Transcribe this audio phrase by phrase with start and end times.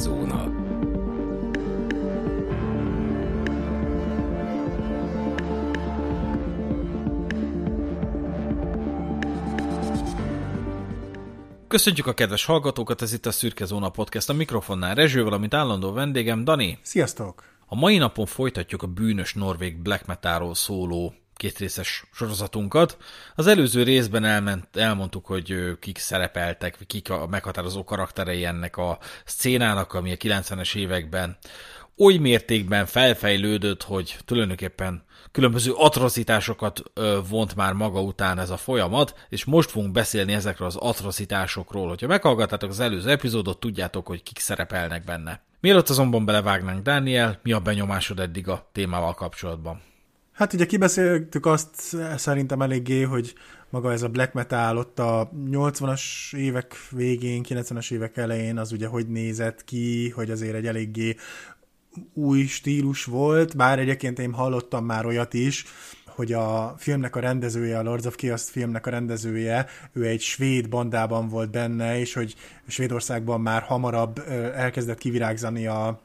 [0.00, 0.58] Szürkezóna.
[11.68, 15.92] Köszöntjük a kedves hallgatókat, ez itt a Szürke Zóna Podcast, a mikrofonnál Rezső, valamint állandó
[15.92, 16.78] vendégem Dani.
[16.82, 17.44] Sziasztok!
[17.66, 22.96] A mai napon folytatjuk a bűnös norvég black metalról szóló kétrészes sorozatunkat.
[23.34, 29.92] Az előző részben elment, elmondtuk, hogy kik szerepeltek, kik a meghatározó karakterei ennek a szcénának,
[29.92, 31.38] ami a 90-es években
[31.98, 36.82] oly mértékben felfejlődött, hogy tulajdonképpen különböző atrocitásokat
[37.28, 41.88] vont már maga után ez a folyamat, és most fogunk beszélni ezekről az atrocitásokról.
[41.88, 45.42] Hogyha meghallgattátok az előző epizódot, tudjátok, hogy kik szerepelnek benne.
[45.60, 49.88] Mielőtt azonban belevágnánk, Dániel, mi a benyomásod eddig a témával kapcsolatban?
[50.40, 53.34] Hát ugye kibeszéltük azt szerintem eléggé, hogy
[53.70, 56.02] maga ez a black metal ott a 80-as
[56.36, 61.16] évek végén, 90-es évek elején az ugye hogy nézett ki, hogy azért egy eléggé
[62.14, 65.64] új stílus volt, bár egyébként én hallottam már olyat is,
[66.06, 70.68] hogy a filmnek a rendezője, a Lords of Chaos filmnek a rendezője, ő egy svéd
[70.68, 72.34] bandában volt benne, és hogy
[72.66, 74.18] Svédországban már hamarabb
[74.54, 76.00] elkezdett kivirágzani a,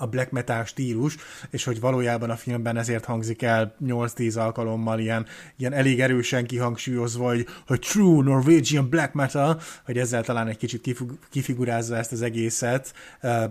[0.00, 1.16] a black metal stílus,
[1.50, 7.28] és hogy valójában a filmben ezért hangzik el 8-10 alkalommal ilyen, ilyen elég erősen kihangsúlyozva,
[7.28, 10.96] hogy, hogy true Norwegian black metal, hogy ezzel talán egy kicsit
[11.30, 12.94] kifigurázza ezt az egészet,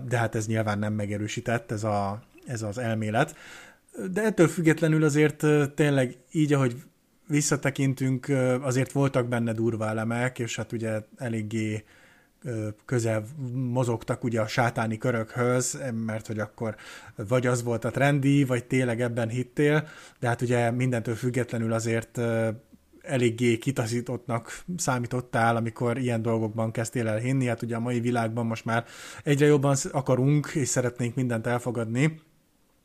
[0.08, 3.36] de hát ez nyilván nem megerősített, ez, a, ez az elmélet.
[4.12, 6.82] De ettől függetlenül azért tényleg így, ahogy
[7.26, 8.28] visszatekintünk,
[8.60, 11.84] azért voltak benne durva elemek, és hát ugye eléggé
[12.84, 16.76] közel mozogtak ugye a sátáni körökhöz, mert hogy akkor
[17.16, 19.88] vagy az volt a trendi, vagy tényleg ebben hittél,
[20.18, 22.20] de hát ugye mindentől függetlenül azért
[23.02, 27.46] eléggé kitaszítottnak számítottál, amikor ilyen dolgokban kezdtél el hinni.
[27.46, 28.84] Hát ugye a mai világban most már
[29.24, 32.20] egyre jobban akarunk és szeretnénk mindent elfogadni,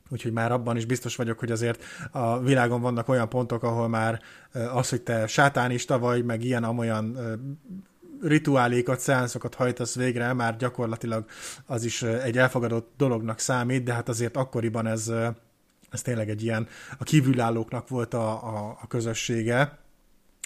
[0.08, 4.20] Úgyhogy már abban is biztos vagyok, hogy azért a világon vannak olyan pontok, ahol már
[4.72, 7.18] az, hogy te sátánista vagy, meg ilyen-amolyan
[8.22, 11.24] rituálékat, szeánszokat hajtasz végre, már gyakorlatilag
[11.66, 15.12] az is egy elfogadott dolognak számít, de hát azért akkoriban ez,
[15.90, 16.68] ez tényleg egy ilyen,
[16.98, 19.78] a kívülállóknak volt a, a, a közössége,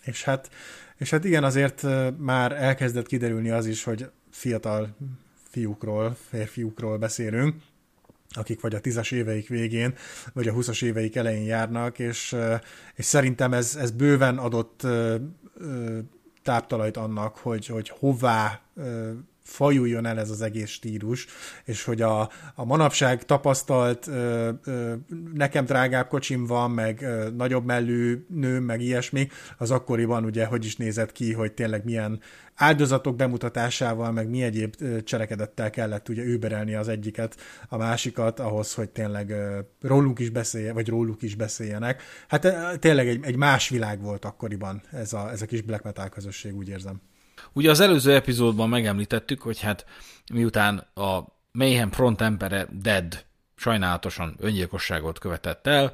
[0.04, 0.50] és hát,
[0.96, 1.86] és hát igen, azért
[2.16, 4.96] már elkezdett kiderülni az is, hogy fiatal
[5.50, 7.54] fiúkról, férfiúkról beszélünk,
[8.30, 9.94] akik vagy a tízes éveik végén,
[10.32, 12.36] vagy a huszas éveik elején járnak, és,
[12.94, 14.86] és szerintem ez, ez bőven adott
[16.42, 18.60] táptalajt annak, hogy, hogy hová
[19.50, 21.26] fajuljon el ez az egész stílus,
[21.64, 22.20] és hogy a,
[22.54, 24.94] a manapság tapasztalt ö, ö,
[25.34, 29.28] nekem drágább kocsim van, meg ö, nagyobb mellű nő, meg ilyesmi,
[29.58, 32.20] az akkoriban ugye hogy is nézett ki, hogy tényleg milyen
[32.54, 34.74] áldozatok bemutatásával, meg mi egyéb
[35.04, 37.36] cselekedettel kellett ugye überelni az egyiket,
[37.68, 39.34] a másikat, ahhoz, hogy tényleg
[39.80, 42.02] rólunk is beszélje, vagy róluk is beszéljenek.
[42.28, 46.08] Hát tényleg egy, egy más világ volt akkoriban ez a, ez a kis black metal
[46.08, 47.00] közösség, úgy érzem.
[47.52, 49.86] Ugye az előző epizódban megemlítettük, hogy hát
[50.32, 51.18] miután a
[51.52, 53.24] Mayhem front empere Dead
[53.56, 55.92] sajnálatosan öngyilkosságot követett el,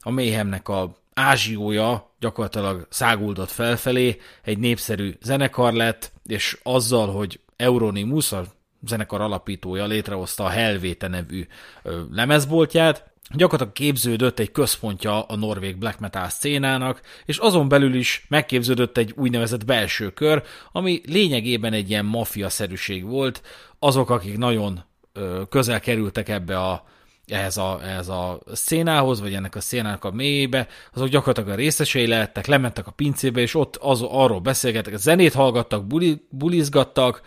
[0.00, 8.32] a Mayhemnek a ázsiója gyakorlatilag száguldott felfelé, egy népszerű zenekar lett, és azzal, hogy Euronymous,
[8.32, 8.44] a
[8.86, 11.46] zenekar alapítója létrehozta a Helvéte nevű
[12.10, 18.96] lemezboltját, gyakorlatilag képződött egy központja a norvég black metal szénának, és azon belül is megképződött
[18.96, 23.42] egy úgynevezett belső kör, ami lényegében egy ilyen maffia-szerűség volt.
[23.78, 24.84] Azok, akik nagyon
[25.48, 26.84] közel kerültek ebbe a
[27.26, 32.06] ehhez a, ehhez a szénához, vagy ennek a szénának a mélyébe, azok gyakorlatilag a részesei
[32.06, 37.22] lehettek, lementek a pincébe, és ott az, arról beszélgettek, zenét hallgattak, buli, bulizgattak,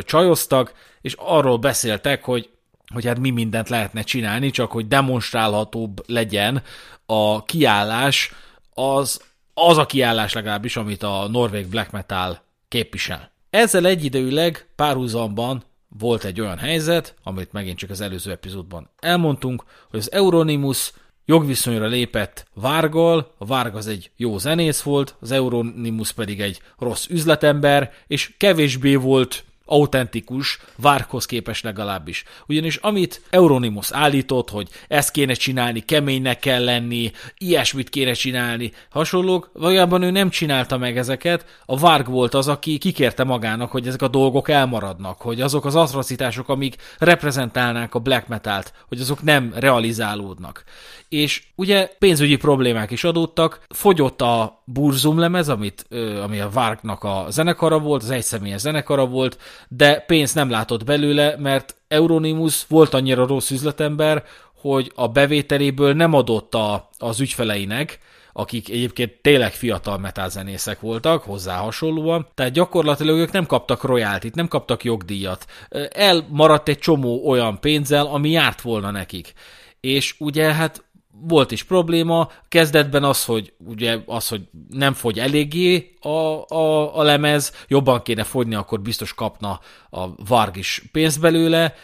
[0.00, 2.50] csajoztak, és arról beszéltek, hogy
[2.92, 6.62] hogy hát mi mindent lehetne csinálni, csak hogy demonstrálhatóbb legyen
[7.06, 8.32] a kiállás,
[8.74, 9.22] az,
[9.54, 13.30] az a kiállás legalábbis, amit a norvég black metal képvisel.
[13.50, 15.62] Ezzel egyidejűleg párhuzamban
[15.98, 20.92] volt egy olyan helyzet, amit megint csak az előző epizódban elmondtunk, hogy az Euronymous
[21.24, 27.06] jogviszonyra lépett Várgal, a Várg az egy jó zenész volt, az Euronymous pedig egy rossz
[27.08, 32.24] üzletember, és kevésbé volt autentikus, várkhoz képes legalábbis.
[32.46, 39.50] Ugyanis amit Euronymous állított, hogy ezt kéne csinálni, keménynek kell lenni, ilyesmit kéne csinálni, hasonlók,
[39.52, 44.02] valójában ő nem csinálta meg ezeket, a Várg volt az, aki kikérte magának, hogy ezek
[44.02, 49.52] a dolgok elmaradnak, hogy azok az atrocitások, amik reprezentálnák a black metalt, hogy azok nem
[49.54, 50.64] realizálódnak.
[51.10, 55.86] És ugye pénzügyi problémák is adódtak, fogyott a Burzum lemez, amit,
[56.22, 61.36] ami a Várknak a zenekara volt, az egyszemélyes zenekara volt, de pénzt nem látott belőle,
[61.38, 64.24] mert Euronymous volt annyira rossz üzletember,
[64.60, 67.98] hogy a bevételéből nem adott a, az ügyfeleinek,
[68.32, 74.48] akik egyébként tényleg fiatal metálzenészek voltak, hozzá hasonlóan, tehát gyakorlatilag ők nem kaptak royaltit, nem
[74.48, 75.46] kaptak jogdíjat.
[75.90, 79.32] Elmaradt egy csomó olyan pénzzel, ami járt volna nekik.
[79.80, 85.96] És ugye hát volt is probléma, kezdetben az, hogy ugye az, hogy nem fogy eléggé
[86.00, 89.60] a, a, a lemez, jobban kéne fogyni, akkor biztos kapna
[89.90, 91.74] a Varg is pénzt belőle,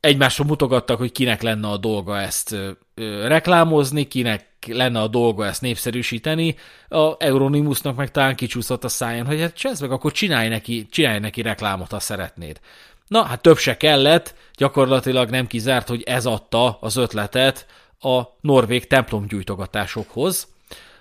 [0.00, 2.52] egymásra mutogattak, hogy kinek lenne a dolga ezt
[2.94, 6.56] ö, reklámozni, kinek lenne a dolga ezt népszerűsíteni,
[6.88, 11.18] a Euronymous-nak meg talán kicsúszott a száján, hogy hát csesz meg, akkor csinálj neki, csinálj
[11.18, 12.60] neki reklámot, ha szeretnéd.
[13.06, 17.66] Na, hát több se kellett, gyakorlatilag nem kizárt, hogy ez adta az ötletet
[18.00, 20.48] a norvég templomgyújtogatásokhoz,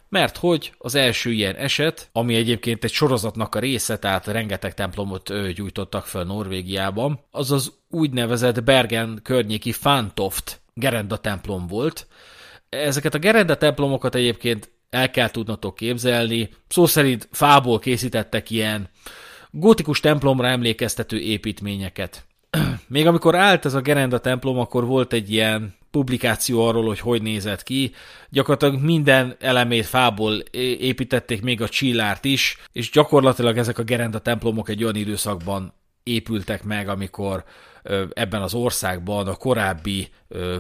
[0.09, 5.53] mert hogy az első ilyen eset, ami egyébként egy sorozatnak a része, tehát rengeteg templomot
[5.53, 12.07] gyújtottak fel Norvégiában, az az úgynevezett Bergen környéki Fantoft Gerenda templom volt.
[12.69, 18.89] Ezeket a Gerenda templomokat egyébként el kell tudnatok képzelni, szó szerint fából készítettek ilyen
[19.51, 22.25] gótikus templomra emlékeztető építményeket.
[22.87, 27.21] Még amikor állt ez a Gerenda templom, akkor volt egy ilyen publikáció arról, hogy hogy
[27.21, 27.91] nézett ki.
[28.29, 30.39] Gyakorlatilag minden elemét fából
[30.79, 36.63] építették, még a csillárt is, és gyakorlatilag ezek a gerenda templomok egy olyan időszakban épültek
[36.63, 37.43] meg, amikor
[38.13, 40.07] ebben az országban a korábbi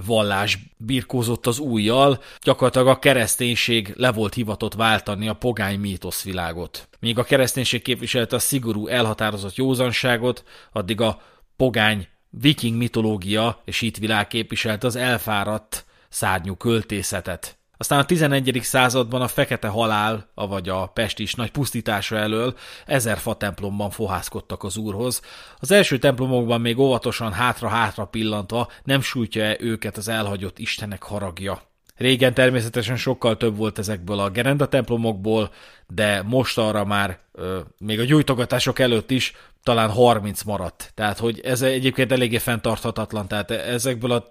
[0.05, 6.89] vallás birkózott az újjal, gyakorlatilag a kereszténység le volt hivatott váltani a pogány mítoszvilágot.
[6.99, 11.21] Míg a kereszténység képviselte a szigorú, elhatározott józanságot, addig a
[11.57, 17.57] pogány viking mitológia és hitvilág képviselte az elfáradt szárnyú költészetet.
[17.77, 18.59] Aztán a 11.
[18.61, 24.63] században a fekete halál, avagy a pest is nagy pusztítása elől ezer fa templomban fohászkodtak
[24.63, 25.21] az úrhoz.
[25.59, 31.68] Az első templomokban még óvatosan hátra-hátra pillantva nem sújtja-e őket az elhagyott istenek haragja.
[31.99, 35.51] Régen természetesen sokkal több volt ezekből a gerenda templomokból,
[35.87, 37.19] de most arra már,
[37.77, 40.91] még a gyújtogatások előtt is talán 30 maradt.
[40.95, 43.27] Tehát, hogy ez egyébként eléggé fenntarthatatlan.
[43.27, 44.27] Tehát ezekből a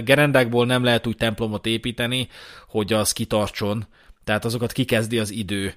[0.00, 2.28] gerendákból nem lehet úgy templomot építeni,
[2.68, 3.86] hogy az kitartson.
[4.24, 5.74] Tehát azokat kikezdi az idő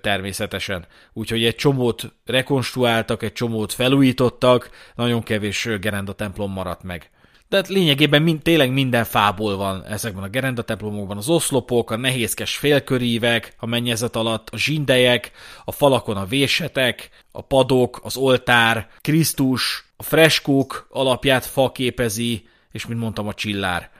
[0.00, 0.86] természetesen.
[1.12, 7.10] Úgyhogy egy csomót rekonstruáltak, egy csomót felújítottak, nagyon kevés gerenda templom maradt meg.
[7.48, 11.16] De hát lényegében mind, tényleg minden fából van ezekben a gerenda templomokban.
[11.16, 15.30] Az oszlopok, a nehézkes félkörívek, a mennyezet alatt, a zsindejek,
[15.64, 22.86] a falakon a vésetek, a padok, az oltár, Krisztus, a freskók alapját fa képezi, és
[22.86, 23.90] mint mondtam, a csillár.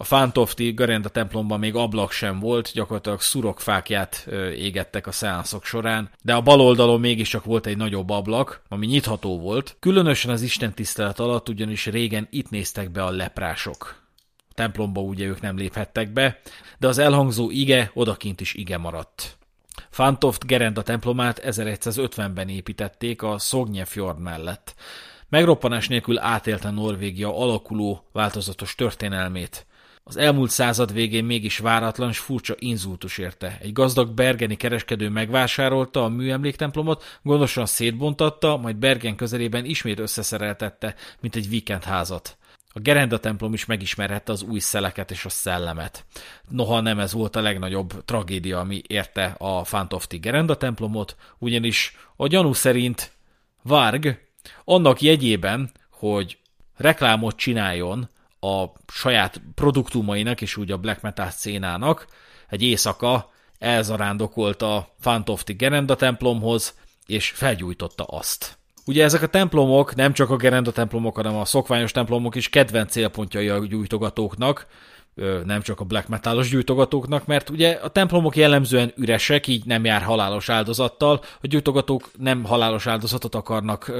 [0.00, 4.26] A Fántofti Garenda templomban még ablak sem volt, gyakorlatilag szurokfákját
[4.56, 9.40] égettek a szeánszok során, de a bal oldalon mégiscsak volt egy nagyobb ablak, ami nyitható
[9.40, 14.02] volt, különösen az Isten tisztelet alatt, ugyanis régen itt néztek be a leprások.
[14.38, 16.40] A templomba ugye ők nem léphettek be,
[16.78, 19.38] de az elhangzó ige odakint is ige maradt.
[19.90, 23.86] Fantoft Gerenda templomát 1150-ben építették a Szognye
[24.18, 24.74] mellett.
[25.28, 29.68] Megroppanás nélkül átélte Norvégia alakuló, változatos történelmét.
[30.04, 33.58] Az elmúlt század végén mégis váratlan és furcsa inzultus érte.
[33.60, 41.36] Egy gazdag bergeni kereskedő megvásárolta a műemléktemplomot, gondosan szétbontatta, majd Bergen közelében ismét összeszereltette, mint
[41.36, 42.38] egy víkendházat.
[42.72, 46.04] A Gerenda templom is megismerhette az új szeleket és a szellemet.
[46.48, 52.26] Noha nem ez volt a legnagyobb tragédia, ami érte a Fantofti Gerenda templomot, ugyanis a
[52.26, 53.12] gyanú szerint
[53.62, 54.28] Varg
[54.64, 56.38] annak jegyében, hogy
[56.76, 58.08] reklámot csináljon
[58.40, 62.06] a saját produktumainak és úgy a black metal szénának
[62.48, 66.74] egy éjszaka elzarándokolt a Fantofti Gerenda templomhoz,
[67.06, 68.58] és felgyújtotta azt.
[68.86, 72.92] Ugye ezek a templomok, nem csak a Gerenda templomok, hanem a szokványos templomok is kedvenc
[72.92, 74.66] célpontjai a gyújtogatóknak,
[75.44, 80.02] nem csak a black metalos gyújtogatóknak, mert ugye a templomok jellemzően üresek, így nem jár
[80.02, 83.92] halálos áldozattal, a gyújtogatók nem halálos áldozatot akarnak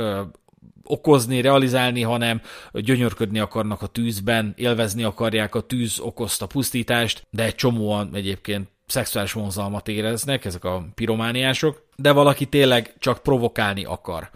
[0.90, 2.40] okozni, realizálni, hanem
[2.72, 9.32] gyönyörködni akarnak a tűzben, élvezni akarják a tűz okozta pusztítást, de egy csomóan egyébként szexuális
[9.32, 14.30] vonzalmat éreznek, ezek a piromániások, de valaki tényleg csak provokálni akar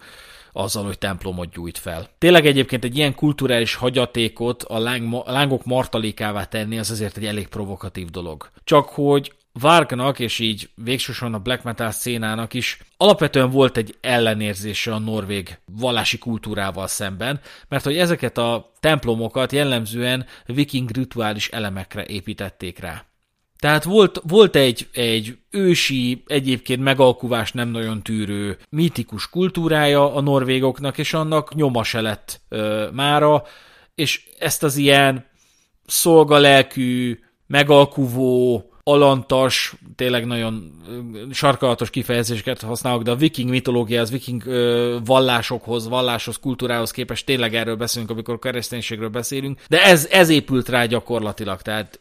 [0.56, 2.08] azzal, hogy templomot gyújt fel.
[2.18, 7.26] Tényleg egyébként egy ilyen kulturális hagyatékot a, láng, a lángok martalékává tenni, az azért egy
[7.26, 8.50] elég provokatív dolog.
[8.64, 14.92] Csak hogy Vargnak, és így végsősorban a black metal szénának is alapvetően volt egy ellenérzése
[14.92, 22.78] a norvég vallási kultúrával szemben, mert hogy ezeket a templomokat jellemzően viking rituális elemekre építették
[22.78, 23.04] rá.
[23.58, 30.98] Tehát volt, volt egy, egy ősi, egyébként megalkuvás nem nagyon tűrő mítikus kultúrája a norvégoknak,
[30.98, 33.42] és annak nyoma se lett ö, mára,
[33.94, 35.26] és ezt az ilyen
[35.86, 40.72] szolgalelkű, megalkuvó, alantas, tényleg nagyon
[41.30, 44.42] sarkalatos kifejezéseket használok, de a viking mitológiához, viking
[45.04, 50.84] vallásokhoz, valláshoz, kultúrához képest tényleg erről beszélünk, amikor kereszténységről beszélünk, de ez, ez épült rá
[50.84, 52.00] gyakorlatilag, tehát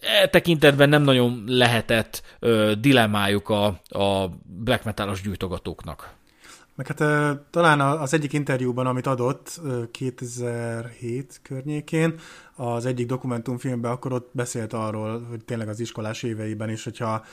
[0.00, 6.18] e tekintetben nem nagyon lehetett ö, dilemmájuk a, a black metalos gyújtogatóknak.
[6.80, 9.60] Meg hát talán az egyik interjúban, amit adott
[9.90, 12.14] 2007 környékén,
[12.56, 17.24] az egyik dokumentumfilmben, akkor ott beszélt arról, hogy tényleg az iskolás éveiben is, hogyha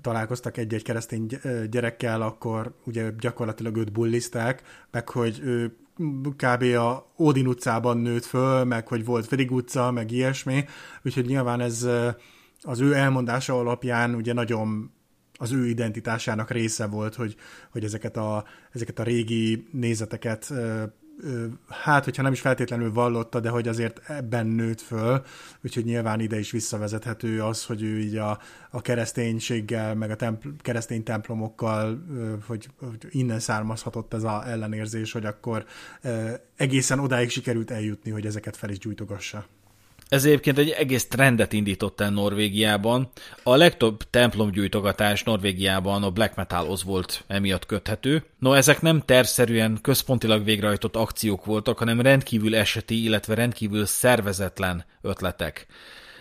[0.00, 1.26] találkoztak egy-egy keresztény
[1.70, 5.76] gyerekkel, akkor ugye gyakorlatilag őt bullizták, meg hogy ő
[6.36, 6.62] kb.
[6.62, 10.64] a Ódin utcában nőtt föl, meg hogy volt Frig utca, meg ilyesmi,
[11.04, 11.88] úgyhogy nyilván ez
[12.62, 14.90] az ő elmondása alapján ugye nagyon
[15.38, 17.36] az ő identitásának része volt, hogy,
[17.70, 20.52] hogy ezeket, a, ezeket a régi nézeteket
[21.68, 25.22] hát, hogyha nem is feltétlenül vallotta, de hogy azért ebben nőtt föl,
[25.64, 28.38] úgyhogy nyilván ide is visszavezethető az, hogy ő így a,
[28.70, 32.04] a kereszténységgel, meg a templ, keresztény templomokkal,
[32.46, 35.64] hogy, hogy innen származhatott ez a ellenérzés, hogy akkor
[36.56, 39.46] egészen odáig sikerült eljutni, hogy ezeket fel is gyújtogassa.
[40.08, 43.10] Ez egyébként egy egész trendet indított el Norvégiában.
[43.42, 48.24] A legtöbb templomgyújtogatás Norvégiában a black metalhoz volt emiatt köthető.
[48.38, 55.66] No, ezek nem terszerűen központilag végrehajtott akciók voltak, hanem rendkívül eseti, illetve rendkívül szervezetlen ötletek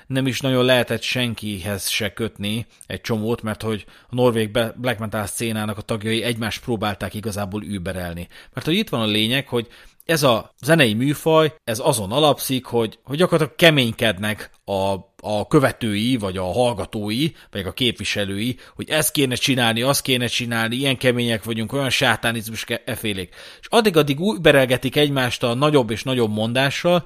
[0.07, 5.25] nem is nagyon lehetett senkihez se kötni egy csomót, mert hogy a norvég black metal
[5.25, 8.27] szénának a tagjai egymást próbálták igazából überelni.
[8.53, 9.67] Mert hogy itt van a lényeg, hogy
[10.05, 16.37] ez a zenei műfaj, ez azon alapszik, hogy, hogy gyakorlatilag keménykednek a, a követői, vagy
[16.37, 21.73] a hallgatói, vagy a képviselői, hogy ezt kéne csinálni, azt kéne csinálni, ilyen kemények vagyunk,
[21.73, 23.35] olyan sátánizmus efélék.
[23.59, 27.05] És addig-addig úgy berelgetik egymást a nagyobb és nagyobb mondással,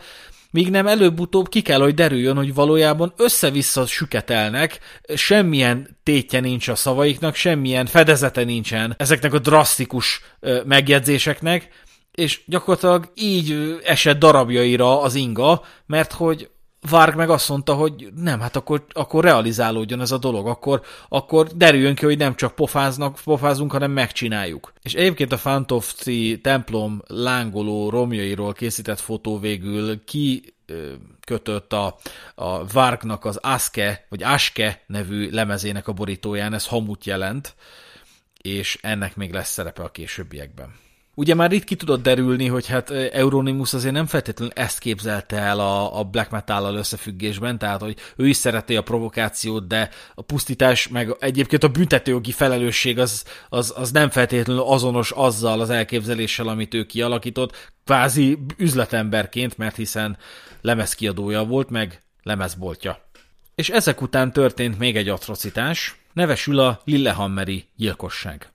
[0.51, 4.79] míg nem előbb-utóbb ki kell, hogy derüljön, hogy valójában össze-vissza süketelnek,
[5.15, 10.21] semmilyen tétje nincs a szavaiknak, semmilyen fedezete nincsen ezeknek a drasztikus
[10.65, 11.69] megjegyzéseknek,
[12.11, 16.49] és gyakorlatilag így esett darabjaira az inga, mert hogy
[16.89, 21.47] Varg meg azt mondta, hogy nem, hát akkor, akkor realizálódjon ez a dolog, akkor, akkor
[21.47, 24.73] derüljön ki, hogy nem csak pofáznak, pofázunk, hanem megcsináljuk.
[24.81, 30.53] És egyébként a Fantovci templom lángoló romjairól készített fotó végül ki
[31.25, 31.97] kötött a,
[32.35, 37.55] a Vargnak az Aske, vagy Aske nevű lemezének a borítóján, ez hamut jelent,
[38.41, 40.73] és ennek még lesz szerepe a későbbiekben.
[41.19, 45.59] Ugye már itt ki tudott derülni, hogy hát Euronymous azért nem feltétlenül ezt képzelte el
[45.59, 50.87] a, a black metal összefüggésben, tehát hogy ő is szerette a provokációt, de a pusztítás,
[50.87, 56.73] meg egyébként a büntetőjogi felelősség az, az, az nem feltétlenül azonos azzal az elképzeléssel, amit
[56.73, 60.17] ő kialakított, kvázi üzletemberként, mert hiszen
[60.61, 63.09] lemezkiadója volt, meg lemezboltja.
[63.55, 68.49] És ezek után történt még egy atrocitás, nevesül a Lillehammeri gyilkosság.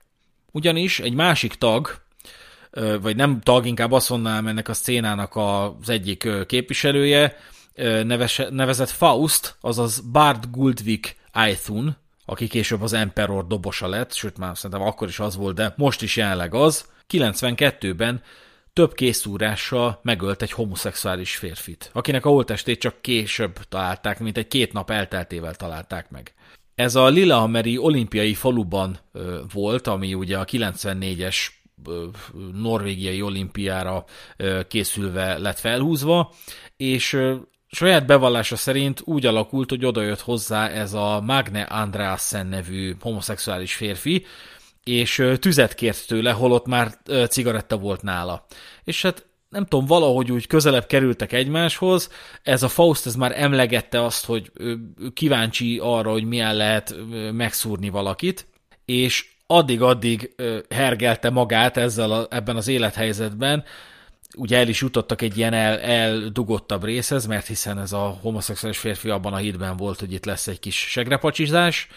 [0.51, 2.03] Ugyanis egy másik tag,
[3.01, 7.37] vagy nem tag, inkább azt mondanám ennek a szcénának az egyik képviselője,
[8.49, 14.87] nevezett Faust, azaz Bard Guldvik Aithun, aki később az Emperor dobosa lett, sőt már szerintem
[14.87, 18.21] akkor is az volt, de most is jelenleg az, 92-ben
[18.73, 24.73] több készúrással megölt egy homoszexuális férfit, akinek a holtestét csak később találták, mint egy két
[24.73, 26.33] nap elteltével találták meg.
[26.75, 31.35] Ez a Lillehammeri olimpiai faluban ö, volt, ami ugye a 94-es
[32.53, 34.05] norvégiai olimpiára
[34.67, 36.33] készülve lett felhúzva,
[36.77, 37.17] és
[37.67, 44.25] saját bevallása szerint úgy alakult, hogy odajött hozzá ez a Magne Andreasen nevű homoszexuális férfi,
[44.83, 46.91] és tüzet kért tőle, holott már
[47.29, 48.45] cigaretta volt nála.
[48.83, 52.09] És hát nem tudom, valahogy úgy közelebb kerültek egymáshoz,
[52.43, 54.51] ez a Faust ez már emlegette azt, hogy
[55.13, 56.95] kíváncsi arra, hogy milyen lehet
[57.31, 58.47] megszúrni valakit,
[58.85, 60.35] és addig-addig
[60.69, 63.63] hergelte magát ezzel a, ebben az élethelyzetben,
[64.37, 69.09] ugye el is jutottak egy ilyen el, eldugottabb részhez, mert hiszen ez a homoszexuális férfi
[69.09, 71.87] abban a hitben volt, hogy itt lesz egy kis segrepacsizás,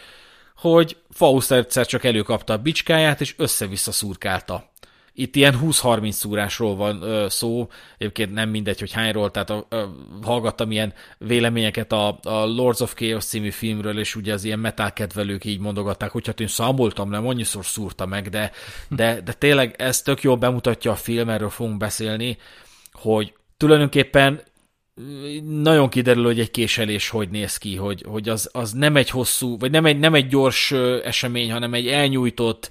[0.57, 4.71] hogy Faust egyszer csak előkapta a bicskáját, és össze-vissza szurkálta
[5.19, 9.95] itt ilyen 20-30 szúrásról van ö, szó, egyébként nem mindegy, hogy hányról, tehát a, a,
[10.23, 14.93] hallgattam ilyen véleményeket a, a Lords of Chaos című filmről, és ugye az ilyen metal
[14.93, 18.51] kedvelők így mondogatták, hogy hát én számoltam, nem annyiszor szúrta meg, de,
[18.89, 22.39] de, de tényleg ez tök jól bemutatja a film, erről fogunk beszélni,
[22.93, 24.41] hogy tulajdonképpen
[25.45, 29.59] nagyon kiderül, hogy egy késelés hogy néz ki, hogy, hogy az, az nem egy hosszú,
[29.59, 30.73] vagy nem egy, nem egy gyors
[31.05, 32.71] esemény, hanem egy elnyújtott,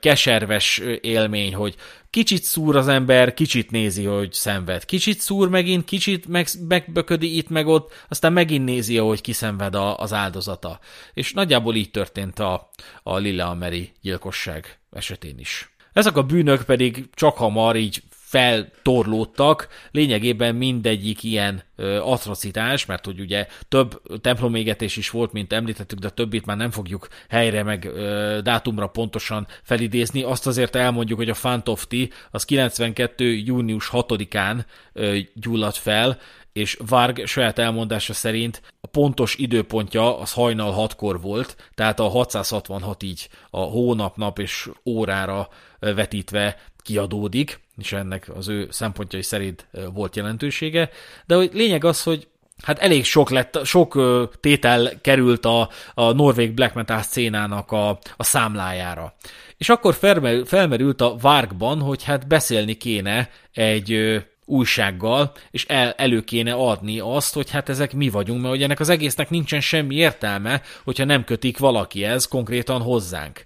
[0.00, 1.74] keserves élmény, hogy
[2.10, 4.84] kicsit szúr az ember, kicsit nézi, hogy szenved.
[4.84, 9.98] Kicsit szúr megint, kicsit meg, megböködi itt meg ott, aztán megint nézi, hogy kiszenved a,
[9.98, 10.78] az áldozata.
[11.14, 12.70] És nagyjából így történt a,
[13.02, 15.74] a Lilla Ameri gyilkosság esetén is.
[15.92, 23.20] Ezek a bűnök pedig csak hamar így feltorlódtak, lényegében mindegyik ilyen ö, atrocitás, mert hogy
[23.20, 28.38] ugye több templomégetés is volt, mint említettük, de többit már nem fogjuk helyre meg ö,
[28.42, 30.22] dátumra pontosan felidézni.
[30.22, 33.24] Azt azért elmondjuk, hogy a Fantofti az 92.
[33.24, 36.18] június 6-án ö, gyulladt fel,
[36.52, 43.02] és Varg saját elmondása szerint a pontos időpontja az hajnal 6-kor volt, tehát a 666
[43.02, 46.56] így a hónap, nap és órára vetítve
[46.90, 50.90] kiadódik, és ennek az ő szempontjai szerint volt jelentősége,
[51.26, 52.28] de hogy lényeg az, hogy
[52.62, 53.98] hát elég sok, lett, sok
[54.40, 59.14] tétel került a, a norvég black metal szénának a, a számlájára.
[59.56, 66.20] És akkor felmerült, felmerült a Várkban, hogy hát beszélni kéne egy újsággal, és el, elő
[66.20, 69.94] kéne adni azt, hogy hát ezek mi vagyunk, mert hogy ennek az egésznek nincsen semmi
[69.94, 73.44] értelme, hogyha nem kötik valaki ez konkrétan hozzánk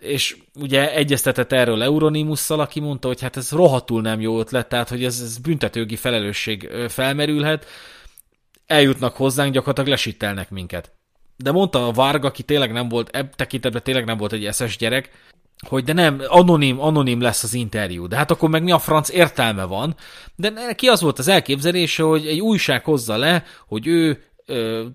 [0.00, 4.88] és ugye egyeztetett erről Euronimusszal, aki mondta, hogy hát ez rohadtul nem jó ötlet, tehát
[4.88, 7.66] hogy ez, ez büntetőgi felelősség felmerülhet,
[8.66, 10.92] eljutnak hozzánk, gyakorlatilag lesítelnek minket.
[11.36, 14.76] De mondta a Varg, aki tényleg nem volt, ebb tekintetben tényleg nem volt egy eszes
[14.76, 15.10] gyerek,
[15.68, 18.06] hogy de nem, anonim, anonim lesz az interjú.
[18.06, 19.96] De hát akkor meg mi a franc értelme van?
[20.36, 24.24] De neki az volt az elképzelése, hogy egy újság hozza le, hogy ő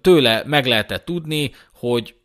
[0.01, 2.15] tőle meg lehetett tudni, hogy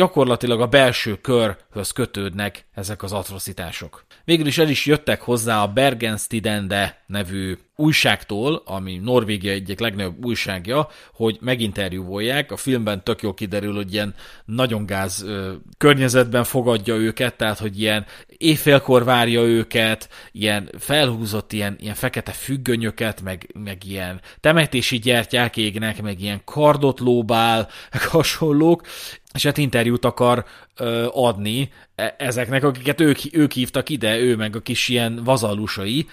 [0.00, 4.04] gyakorlatilag a belső körhöz kötődnek ezek az atrocitások.
[4.24, 10.88] Végül is el is jöttek hozzá a Bergenstidende nevű újságtól, ami Norvégia egyik legnagyobb újságja,
[11.12, 12.52] hogy meginterjúvolják.
[12.52, 14.14] A filmben tök jó kiderül, hogy ilyen
[14.44, 21.76] nagyon gáz ö, környezetben fogadja őket, tehát hogy ilyen éjfélkor várja őket, ilyen felhúzott ilyen,
[21.78, 28.82] ilyen fekete függönyöket, meg, meg ilyen temetési gyertyák égnek, meg ilyen kardot lóbál, meg hasonlók,
[29.34, 30.44] és hát interjút akar
[30.76, 36.06] ö, adni e, ezeknek, akiket ők, ők hívtak ide, ő meg a kis ilyen vazallusai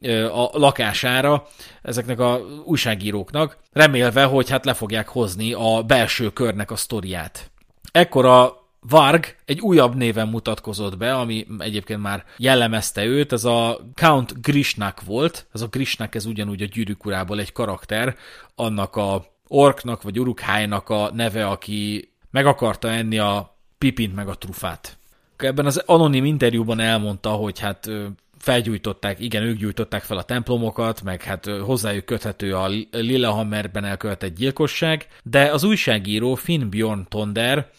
[0.00, 1.46] ö, a lakására
[1.82, 7.50] ezeknek a újságíróknak, remélve, hogy hát le fogják hozni a belső körnek a sztoriát.
[7.92, 13.80] Ekkor a Varg egy újabb néven mutatkozott be, ami egyébként már jellemezte őt, ez a
[13.94, 18.16] Count Grishnak volt, ez a Grishnak ez ugyanúgy a gyűrűk egy karakter,
[18.54, 24.34] annak a orknak vagy urukhájnak a neve, aki meg akarta enni a pipint meg a
[24.34, 24.96] trufát.
[25.36, 27.90] Ebben az anonim interjúban elmondta, hogy hát
[28.38, 35.06] felgyújtották, igen, ők gyújtották fel a templomokat, meg hát hozzájuk köthető a Lillehammerben elkövetett gyilkosság,
[35.22, 37.70] de az újságíró Finn Bjorn Tonder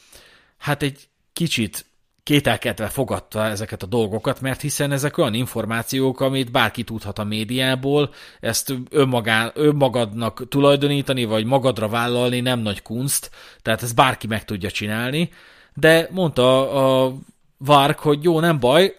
[0.58, 1.00] hát egy
[1.34, 1.86] kicsit
[2.26, 8.14] kételkedve fogadta ezeket a dolgokat, mert hiszen ezek olyan információk, amit bárki tudhat a médiából,
[8.40, 13.30] ezt önmagá, önmagadnak tulajdonítani, vagy magadra vállalni nem nagy kunst,
[13.62, 15.30] tehát ezt bárki meg tudja csinálni,
[15.74, 17.14] de mondta a
[17.58, 18.96] Várk, hogy jó, nem baj,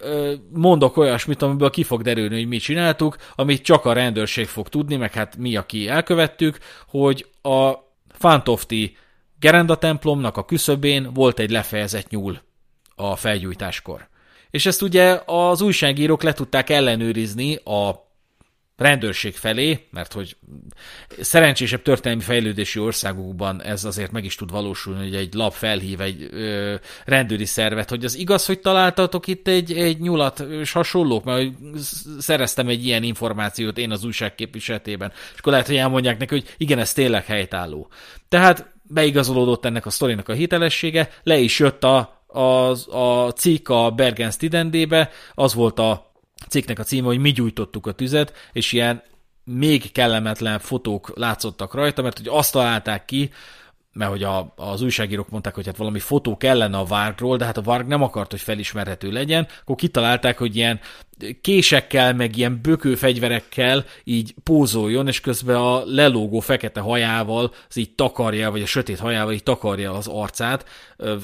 [0.53, 4.95] mondok olyasmit, amiből ki fog derülni, hogy mi csináltuk, amit csak a rendőrség fog tudni,
[4.95, 7.71] meg hát mi, aki elkövettük, hogy a
[8.09, 8.97] Fantofti
[9.39, 12.45] Gerenda templomnak a küszöbén volt egy lefejezett nyúl
[12.99, 14.07] a felgyújtáskor.
[14.49, 18.05] És ezt ugye az újságírók le tudták ellenőrizni a
[18.77, 20.37] rendőrség felé, mert hogy
[21.19, 26.27] szerencsésebb történelmi fejlődési országokban ez azért meg is tud valósulni, hogy egy lap felhív egy
[26.31, 31.51] ö, rendőri szervet, hogy az igaz, hogy találtatok itt egy, egy nyulat és hasonlók, mert
[32.19, 36.53] szereztem egy ilyen információt én az újság képviseletében, és akkor lehet, hogy elmondják neki, hogy
[36.57, 37.89] igen, ez tényleg helytálló.
[38.29, 43.91] Tehát beigazolódott ennek a sztorinak a hitelessége, le is jött a az, a cikk a
[43.91, 46.11] Bergen Studendébe, az volt a
[46.49, 49.03] cikknek a címe, hogy mi gyújtottuk a tüzet, és ilyen
[49.43, 53.31] még kellemetlen fotók látszottak rajta, mert hogy azt találták ki,
[53.97, 57.57] mert hogy a, az újságírók mondták, hogy hát valami fotó kellene a Vargról, de hát
[57.57, 60.79] a Varg nem akart, hogy felismerhető legyen, akkor kitalálták, hogy ilyen
[61.41, 67.95] késekkel, meg ilyen bökő fegyverekkel így pózoljon, és közben a lelógó fekete hajával, az így
[67.95, 70.65] takarja, vagy a sötét hajával így takarja az arcát.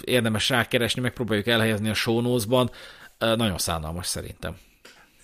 [0.03, 2.39] Érdemes rákeresni, megpróbáljuk elhelyezni a show
[3.19, 4.55] Nagyon szánalmas szerintem.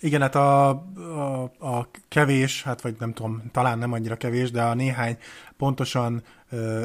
[0.00, 4.62] Igen, hát a, a, a kevés, hát vagy nem tudom, talán nem annyira kevés, de
[4.62, 5.18] a néhány
[5.56, 6.22] pontosan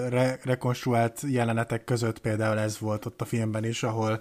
[0.10, 4.20] re, rekonstruált jelenetek között például ez volt ott a filmben is, ahol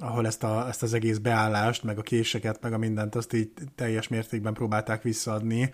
[0.00, 3.50] ahol ezt, a, ezt az egész beállást, meg a késeket, meg a mindent azt így
[3.74, 5.70] teljes mértékben próbálták visszaadni,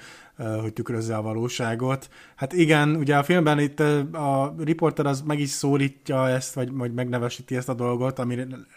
[0.60, 2.08] hogy tükrözze a valóságot.
[2.36, 3.80] Hát igen, ugye a filmben itt
[4.12, 8.18] a riporter az meg is szólítja ezt, vagy, vagy megnevesíti ezt a dolgot,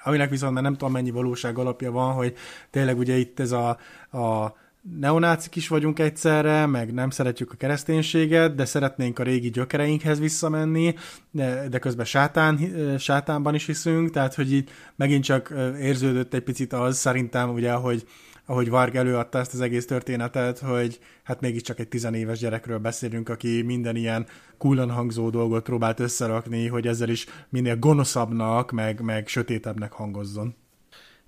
[0.04, 2.34] aminek viszont már nem tudom mennyi valóság alapja van, hogy
[2.70, 3.70] tényleg ugye itt ez a,
[4.12, 4.56] a
[5.00, 10.96] neonácik is vagyunk egyszerre, meg nem szeretjük a kereszténységet, de szeretnénk a régi gyökereinkhez visszamenni,
[11.32, 12.60] de, de közben sátán,
[13.00, 18.08] sátánban is hiszünk, tehát hogy így megint csak érződött egy picit az szerintem, ugye, hogy
[18.50, 23.62] ahogy Varg előadta ezt az egész történetet, hogy hát mégiscsak egy tizenéves gyerekről beszélünk, aki
[23.62, 24.26] minden ilyen
[24.58, 30.56] kullan hangzó dolgot próbált összerakni, hogy ezzel is minél gonoszabbnak, meg, meg sötétebbnek hangozzon.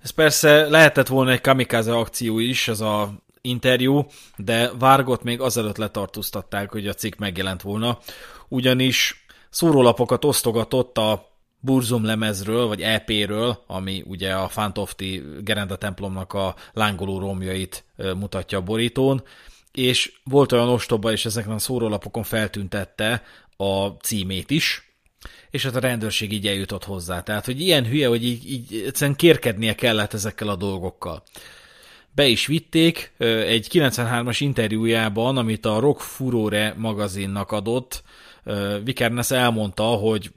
[0.02, 5.76] Ez persze lehetett volna egy kamikaze akció is, az a interjú, de Várgot még azelőtt
[5.76, 7.98] letartóztatták, hogy a cikk megjelent volna,
[8.48, 11.28] ugyanis szórólapokat osztogatott a
[11.60, 18.62] Burzum lemezről, vagy EP-ről, ami ugye a Fantofti Gerenda templomnak a lángoló romjait mutatja a
[18.62, 19.22] borítón,
[19.72, 23.22] és volt olyan ostoba, és ezeken a szórólapokon feltüntette
[23.56, 24.94] a címét is,
[25.50, 27.22] és hát a rendőrség így eljutott hozzá.
[27.22, 31.22] Tehát, hogy ilyen hülye, hogy így, így egyszerűen kérkednie kellett ezekkel a dolgokkal
[32.14, 38.02] be is vitték egy 93-as interjújában, amit a Rock Furore magazinnak adott,
[38.84, 40.32] Vikernes elmondta, hogy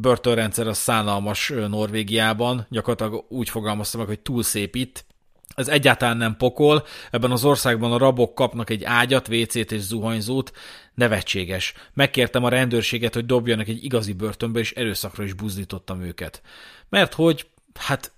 [0.00, 5.04] börtönrendszer az szánalmas Norvégiában, gyakorlatilag úgy fogalmazta meg, hogy túl szép itt,
[5.54, 10.52] ez egyáltalán nem pokol, ebben az országban a rabok kapnak egy ágyat, vécét és zuhanyzót,
[10.94, 11.74] nevetséges.
[11.92, 16.42] Megkértem a rendőrséget, hogy dobjanak egy igazi börtönbe, és erőszakra is buzdítottam őket.
[16.88, 18.12] Mert hogy, hát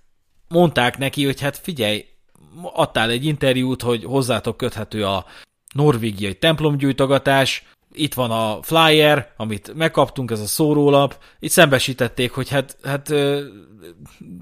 [0.47, 2.05] mondták neki, hogy hát figyelj,
[2.61, 5.25] adtál egy interjút, hogy hozzátok köthető a
[5.73, 12.77] norvégiai templomgyújtogatás, itt van a flyer, amit megkaptunk, ez a szórólap, itt szembesítették, hogy hát,
[12.83, 13.13] hát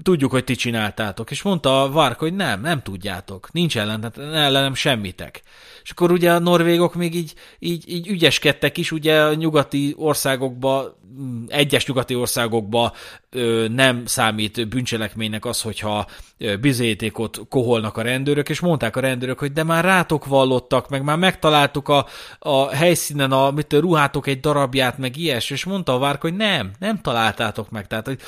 [0.02, 4.74] tudjuk, hogy ti csináltátok, és mondta a Vark, hogy nem, nem tudjátok, nincs ellen, ellenem
[4.74, 5.42] semmitek.
[5.82, 10.98] És akkor ugye a norvégok még így, így, így ügyeskedtek is, ugye a nyugati országokba,
[11.48, 12.92] egyes nyugati országokba
[13.68, 16.06] nem számít bűncselekménynek az, hogyha
[16.60, 21.18] bizétékot koholnak a rendőrök, és mondták a rendőrök, hogy de már rátok vallottak, meg már
[21.18, 22.06] megtaláltuk a,
[22.38, 26.70] a helyszínen a mit, ruhátok egy darabját, meg ilyes, és mondta a várk, hogy nem,
[26.78, 27.86] nem találtátok meg.
[27.86, 28.20] Tehát hogy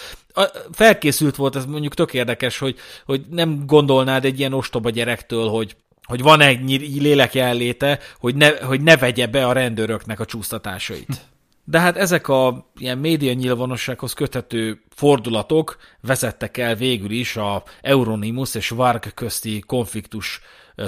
[0.73, 5.77] felkészült volt, ez mondjuk tök érdekes, hogy, hogy nem gondolnád egy ilyen ostoba gyerektől, hogy
[6.03, 6.61] hogy van egy
[7.01, 11.27] lélek jelenléte, hogy ne, hogy ne vegye be a rendőröknek a csúsztatásait.
[11.71, 18.55] De hát ezek a ilyen média nyilvánossághoz köthető fordulatok vezettek el végül is a Euronymous
[18.55, 20.41] és Varg közti konfliktus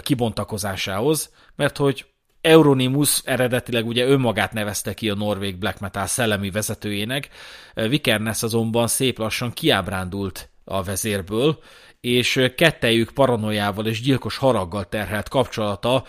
[0.02, 2.06] kibontakozásához, mert hogy
[2.40, 7.28] Euronymous eredetileg ugye önmagát nevezte ki a norvég black metal szellemi vezetőjének,
[7.74, 11.58] Vikernes azonban szép lassan kiábrándult a vezérből,
[12.00, 16.04] és kettejük paranoiával és gyilkos haraggal terhelt kapcsolata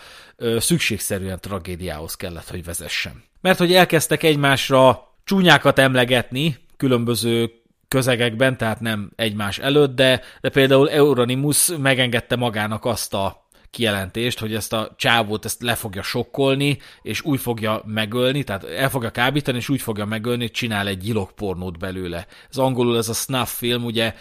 [0.58, 3.30] szükségszerűen tragédiához kellett, hogy vezessen.
[3.42, 7.50] Mert hogy elkezdtek egymásra csúnyákat emlegetni különböző
[7.88, 14.54] közegekben, tehát nem egymás előtt, de, de például Euronymous megengedte magának azt a kijelentést, hogy
[14.54, 19.56] ezt a csávót ezt le fogja sokkolni, és úgy fogja megölni, tehát el fogja kábítani,
[19.56, 22.26] és úgy fogja megölni, hogy csinál egy gyilokpornót belőle.
[22.50, 24.14] Az angolul ez a snuff film, ugye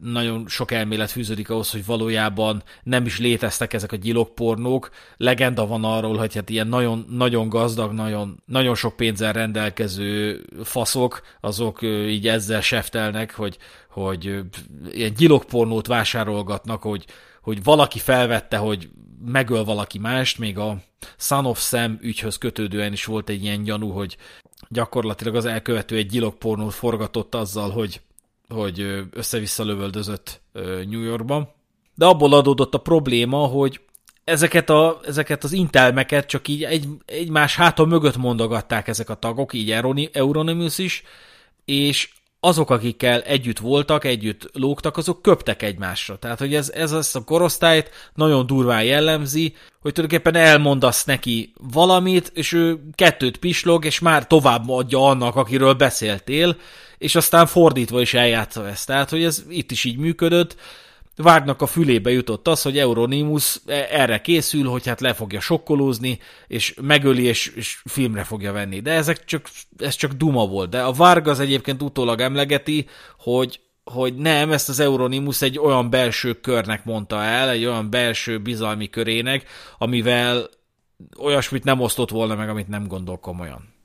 [0.00, 4.90] nagyon sok elmélet fűződik ahhoz, hogy valójában nem is léteztek ezek a gyilokpornók.
[5.16, 11.22] Legenda van arról, hogy hát ilyen nagyon, nagyon gazdag, nagyon, nagyon sok pénzzel rendelkező faszok,
[11.40, 11.78] azok
[12.08, 13.58] így ezzel seftelnek, hogy,
[13.90, 14.40] hogy
[14.90, 17.04] ilyen gyilokpornót vásárolgatnak, hogy,
[17.42, 18.88] hogy valaki felvette, hogy
[19.24, 20.76] megöl valaki mást, még a
[21.16, 24.16] Son of Sam ügyhöz kötődően is volt egy ilyen gyanú, hogy
[24.68, 28.00] gyakorlatilag az elkövető egy gyilokpornót forgatott azzal, hogy
[28.48, 30.40] hogy össze-vissza lövöldözött
[30.88, 31.48] New Yorkban.
[31.94, 33.80] De abból adódott a probléma, hogy
[34.24, 39.52] ezeket, a, ezeket az intelmeket csak így egy, egymás háta mögött mondogatták ezek a tagok,
[39.52, 39.70] így
[40.12, 41.02] Euronymous is,
[41.64, 42.08] és
[42.40, 46.16] azok, akikkel együtt voltak, együtt lógtak, azok köptek egymásra.
[46.18, 52.30] Tehát, hogy ez, ez az a korosztályt nagyon durván jellemzi, hogy tulajdonképpen elmondasz neki valamit,
[52.34, 56.56] és ő kettőt pislog, és már tovább adja annak, akiről beszéltél,
[56.98, 58.86] és aztán fordítva is eljátsza ezt.
[58.86, 60.56] Tehát, hogy ez itt is így működött,
[61.18, 66.74] Vágnak a fülébe jutott az, hogy Euronymous erre készül, hogy hát le fogja sokkolózni, és
[66.82, 68.80] megöli, és, és filmre fogja venni.
[68.80, 70.70] De ezek csak, ez csak duma volt.
[70.70, 75.90] De a Varg az egyébként utólag emlegeti, hogy, hogy nem, ezt az Euronymous egy olyan
[75.90, 80.48] belső körnek mondta el, egy olyan belső bizalmi körének, amivel
[81.18, 83.75] olyasmit nem osztott volna meg, amit nem gondol komolyan.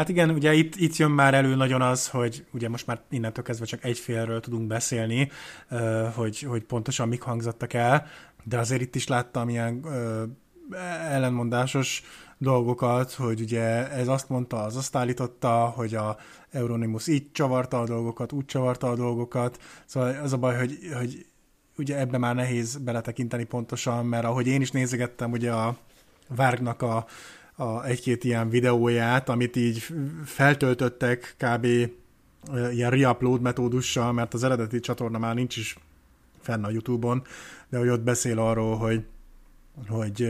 [0.00, 3.44] Hát igen, ugye itt, itt jön már elő nagyon az, hogy ugye most már innentől
[3.44, 5.30] kezdve csak egy félről tudunk beszélni,
[6.14, 8.06] hogy, hogy pontosan mik hangzottak el,
[8.44, 9.86] de azért itt is láttam ilyen
[11.08, 12.02] ellenmondásos
[12.38, 16.16] dolgokat, hogy ugye ez azt mondta, az azt állította, hogy a
[16.50, 21.26] Euronymous így csavarta a dolgokat, úgy csavarta a dolgokat, szóval az a baj, hogy, hogy
[21.76, 25.76] ugye ebbe már nehéz beletekinteni pontosan, mert ahogy én is nézegettem ugye a
[26.28, 27.06] Várgnak a,
[27.60, 29.86] a egy-két ilyen videóját, amit így
[30.24, 31.64] feltöltöttek kb.
[32.72, 35.76] ilyen reupload metódussal, mert az eredeti csatorna már nincs is
[36.40, 37.22] fenn a Youtube-on,
[37.68, 39.04] de hogy ott beszél arról, hogy,
[39.88, 40.28] hogy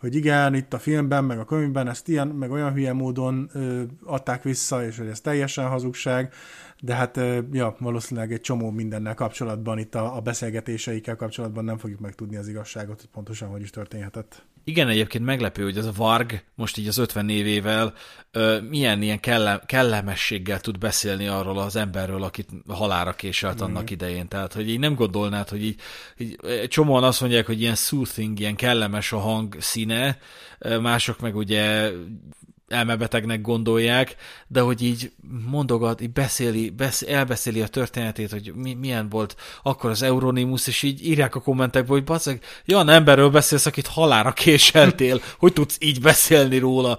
[0.00, 3.82] hogy igen, itt a filmben, meg a könyvben ezt ilyen, meg olyan hülye módon ö,
[4.04, 6.32] adták vissza, és hogy ez teljesen hazugság,
[6.80, 11.78] de hát ö, ja, valószínűleg egy csomó mindennel kapcsolatban, itt a, a beszélgetéseikkel kapcsolatban nem
[11.78, 14.42] fogjuk megtudni az igazságot, hogy pontosan hogy is történhetett.
[14.68, 17.94] Igen, egyébként meglepő, hogy ez a Varg most így az 50 évével
[18.30, 23.92] ö, milyen ilyen kelle, kellemességgel tud beszélni arról az emberről, akit halára késelt annak mm.
[23.92, 24.28] idején.
[24.28, 25.80] Tehát, hogy így nem gondolnád, hogy így,
[26.16, 30.18] így csomóan azt mondják, hogy ilyen soothing, ilyen kellemes a hang színe,
[30.80, 31.90] mások meg ugye
[32.68, 35.12] elmebetegnek gondolják, de hogy így
[35.50, 40.82] mondogat, így beszéli, beszél, elbeszéli a történetét, hogy mi, milyen volt akkor az Euronimus, és
[40.82, 46.00] így írják a kommentekbe, hogy bazzeg, olyan emberről beszélsz, akit halára késeltél, hogy tudsz így
[46.00, 46.98] beszélni róla.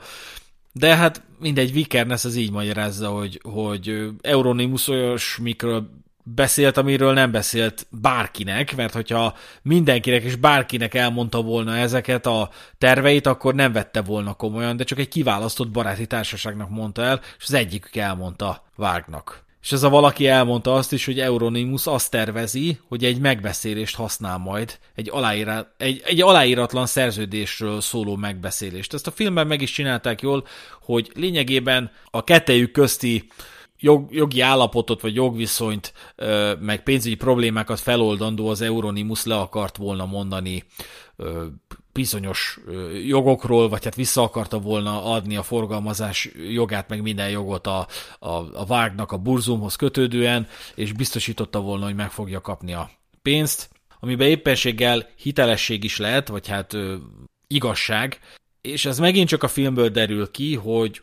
[0.71, 5.89] De hát mindegy, Vikernes az így magyarázza, hogy, hogy Euronimus olyasmikről
[6.35, 13.27] beszélt, amiről nem beszélt bárkinek, mert hogyha mindenkinek és bárkinek elmondta volna ezeket a terveit,
[13.27, 17.53] akkor nem vette volna komolyan, de csak egy kiválasztott baráti társaságnak mondta el, és az
[17.53, 19.47] egyikük elmondta Vágnak.
[19.61, 24.37] És ez a valaki elmondta azt is, hogy Euronymous azt tervezi, hogy egy megbeszélést használ
[24.37, 28.93] majd, egy, aláírat, egy, egy aláíratlan szerződésről szóló megbeszélést.
[28.93, 30.47] Ezt a filmben meg is csinálták jól,
[30.81, 33.27] hogy lényegében a kettejük közti
[33.79, 35.93] jog, jogi állapotot vagy jogviszonyt,
[36.59, 40.63] meg pénzügyi problémákat feloldandó az Euronimus le akart volna mondani
[41.93, 42.59] bizonyos
[43.05, 47.87] jogokról, vagy hát vissza akarta volna adni a forgalmazás jogát, meg minden jogot a,
[48.19, 52.89] a, a vágnak a burzumhoz kötődően, és biztosította volna, hogy meg fogja kapni a
[53.21, 56.95] pénzt, amiben éppenséggel hitelesség is lehet, vagy hát ö,
[57.47, 58.19] igazság,
[58.61, 61.01] és ez megint csak a filmből derül ki, hogy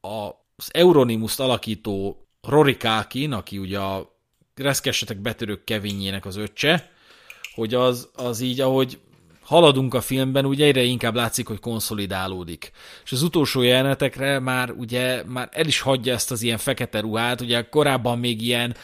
[0.00, 4.16] a az Euronymous alakító Rory Kalkin, aki ugye a
[4.54, 6.90] reszkessetek betörők Kevinjének az öccse,
[7.54, 8.98] hogy az, az így, ahogy
[9.40, 12.72] haladunk a filmben, ugye egyre inkább látszik, hogy konszolidálódik.
[13.04, 17.40] És az utolsó jelenetekre már ugye már el is hagyja ezt az ilyen fekete ruhát,
[17.40, 18.76] ugye korábban még ilyen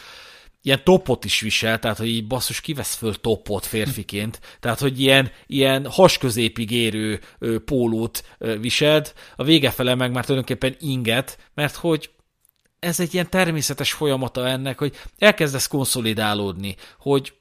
[0.65, 5.31] ilyen topot is visel, tehát hogy így basszus kivesz föl topot férfiként, tehát hogy ilyen,
[5.47, 11.75] ilyen hasközépig érő ö, pólót ö, viselt, a vége fele meg már tulajdonképpen inget, mert
[11.75, 12.09] hogy
[12.79, 17.33] ez egy ilyen természetes folyamata ennek, hogy elkezdesz konszolidálódni, hogy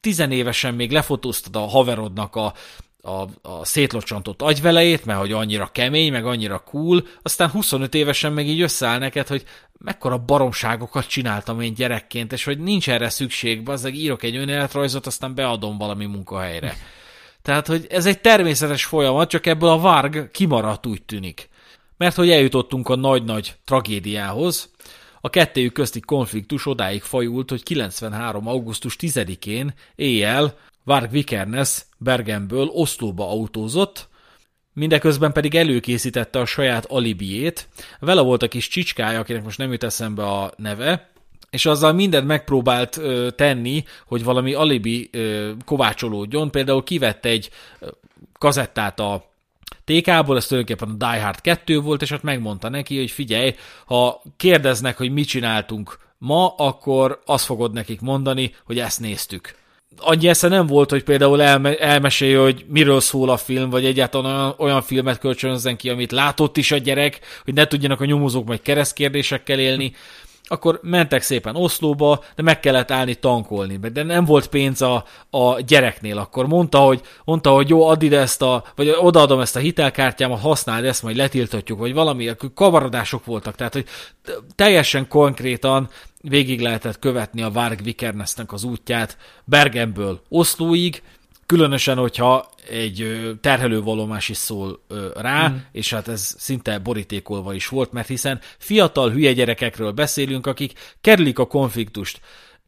[0.00, 2.54] tizenévesen még lefotóztad a haverodnak a,
[3.02, 8.46] a, a szétlocsantott agyvelejét, mert hogy annyira kemény, meg annyira cool, aztán 25 évesen meg
[8.46, 9.44] így összeáll neked, hogy
[9.78, 15.34] mekkora baromságokat csináltam én gyerekként, és hogy nincs erre szükség, bazdeg írok egy önéletrajzot, aztán
[15.34, 16.76] beadom valami munkahelyre.
[17.42, 21.48] Tehát, hogy ez egy természetes folyamat, csak ebből a varg kimaradt úgy tűnik.
[21.96, 24.70] Mert hogy eljutottunk a nagy-nagy tragédiához,
[25.20, 28.48] a kettőjük közti konfliktus odáig fajult, hogy 93.
[28.48, 34.08] augusztus 10-én éjjel Varg Vikernes Bergenből Oszlóba autózott,
[34.72, 37.68] mindeközben pedig előkészítette a saját alibiét.
[37.98, 41.10] Vele volt a kis csicskája, akinek most nem jut eszembe a neve,
[41.50, 46.50] és azzal mindent megpróbált ö, tenni, hogy valami alibi ö, kovácsolódjon.
[46.50, 47.50] Például kivett egy
[48.38, 49.24] kazettát a
[49.84, 53.54] TK-ból, ez tulajdonképpen a Die Hard 2 volt, és hát megmondta neki, hogy figyelj,
[53.86, 59.54] ha kérdeznek, hogy mit csináltunk ma, akkor azt fogod nekik mondani, hogy ezt néztük.
[59.96, 64.34] Annyi esze nem volt, hogy például elme- elmesélje, hogy miről szól a film, vagy egyáltalán
[64.34, 68.46] olyan, olyan filmet kölcsönözzen ki, amit látott is a gyerek, hogy ne tudjanak a nyomozók
[68.46, 69.92] majd keresztkérdésekkel élni
[70.52, 75.60] akkor mentek szépen Oszlóba, de meg kellett állni tankolni, de nem volt pénz a, a
[75.60, 79.60] gyereknél, akkor mondta, hogy, mondta, hogy jó, add ide ezt a, vagy odaadom ezt a
[79.60, 83.84] hitelkártyámat, használd ezt, majd letiltatjuk, vagy valami, akkor kavarodások voltak, tehát hogy
[84.54, 85.88] teljesen konkrétan
[86.20, 91.02] végig lehetett követni a Varg Vikernesnek az útját Bergenből Oszlóig,
[91.50, 94.84] Különösen, hogyha egy terhelővalomás is szól
[95.14, 95.56] rá, mm.
[95.72, 101.38] és hát ez szinte borítékolva is volt, mert hiszen fiatal hülye gyerekekről beszélünk, akik kerülik
[101.38, 102.20] a konfliktust.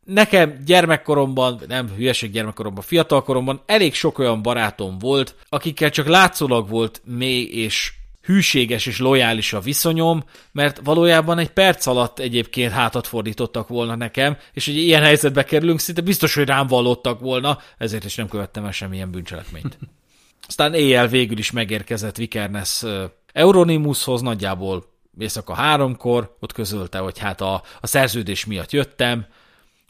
[0.04, 7.02] Nekem gyermekkoromban, nem hülyeség gyermekkoromban, fiatalkoromban elég sok olyan barátom volt, akikkel csak látszólag volt
[7.04, 7.92] mély és
[8.22, 14.36] hűséges és lojális a viszonyom, mert valójában egy perc alatt egyébként hátat fordítottak volna nekem,
[14.52, 18.64] és hogy ilyen helyzetbe kerülünk, szinte biztos, hogy rám vallottak volna, ezért is nem követtem
[18.64, 19.78] el semmilyen bűncselekményt.
[20.48, 22.84] Aztán éjjel végül is megérkezett Vikernes
[23.32, 24.84] Euronimushoz, nagyjából
[25.18, 29.26] éjszaka háromkor, ott közölte, hogy hát a, a szerződés miatt jöttem,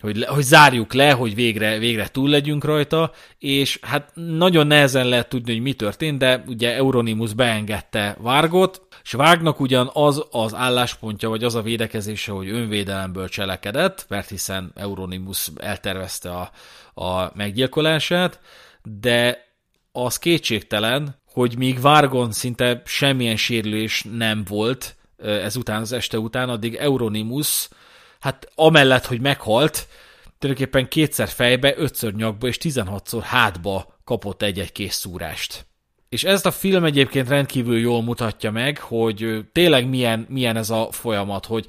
[0.03, 5.29] hogy, hogy zárjuk le, hogy végre, végre túl legyünk rajta, és hát nagyon nehezen lehet
[5.29, 11.29] tudni, hogy mi történt, de ugye Euronimus beengedte Várgot, és Vágnak ugyan az az álláspontja,
[11.29, 16.51] vagy az a védekezése, hogy önvédelemből cselekedett, mert hiszen Euronimus eltervezte a,
[17.03, 18.41] a meggyilkolását,
[18.99, 19.51] de
[19.93, 26.75] az kétségtelen, hogy míg Várgon szinte semmilyen sérülés nem volt ezután az este után, addig
[26.75, 27.69] Euronimus
[28.23, 29.89] hát amellett, hogy meghalt,
[30.39, 35.67] tulajdonképpen kétszer fejbe, ötször nyakba és 16-szor hátba kapott egy-egy kész szúrást.
[36.09, 40.89] És ezt a film egyébként rendkívül jól mutatja meg, hogy tényleg milyen, milyen ez a
[40.91, 41.67] folyamat, hogy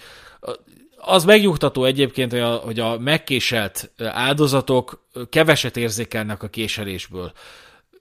[0.97, 7.31] az megnyugtató egyébként, hogy a, hogy a megkéselt áldozatok keveset érzékelnek a késelésből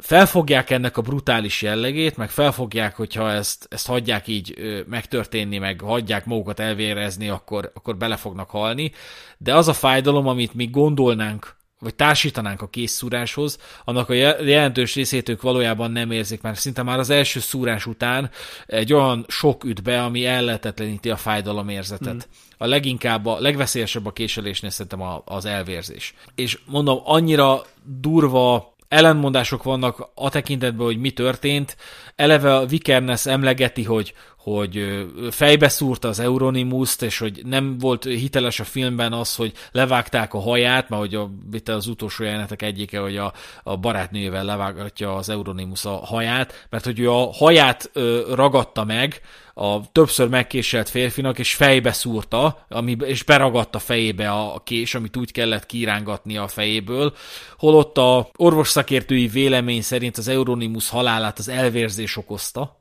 [0.02, 4.54] felfogják ennek a brutális jellegét, meg felfogják, hogyha ezt, ezt hagyják így
[4.88, 8.92] megtörténni, meg hagyják magukat elvérezni, akkor, akkor bele fognak halni.
[9.38, 14.94] De az a fájdalom, amit mi gondolnánk, vagy társítanánk a kész szúráshoz, annak a jelentős
[14.94, 18.30] részét ők valójában nem érzik, mert szinte már az első szúrás után
[18.66, 22.14] egy olyan sok üt be, ami ellehetetleníti a fájdalomérzetet.
[22.14, 22.18] Mm.
[22.58, 26.14] A leginkább, a legveszélyesebb a késelésnél szerintem az elvérzés.
[26.34, 31.76] És mondom, annyira durva ellenmondások vannak a tekintetben, hogy mi történt.
[32.16, 38.60] Eleve a Vikernes emlegeti, hogy, hogy fejbe szúrta az Euronimuszt, és hogy nem volt hiteles
[38.60, 42.98] a filmben az, hogy levágták a haját, mert hogy a, itt az utolsó jelenetek egyike,
[42.98, 47.90] hogy a, a barátnőjével levágatja az Euronimus a haját, mert hogy ő a haját
[48.34, 49.20] ragadta meg,
[49.54, 55.16] a többször megkéselt férfinak, és fejbe szúrta, ami, és beragadta fejébe a, a kés, amit
[55.16, 57.14] úgy kellett kirángatni a fejéből,
[57.58, 62.80] holott a orvos szakértői vélemény szerint az Euronimus halálát az elvérzés okozta,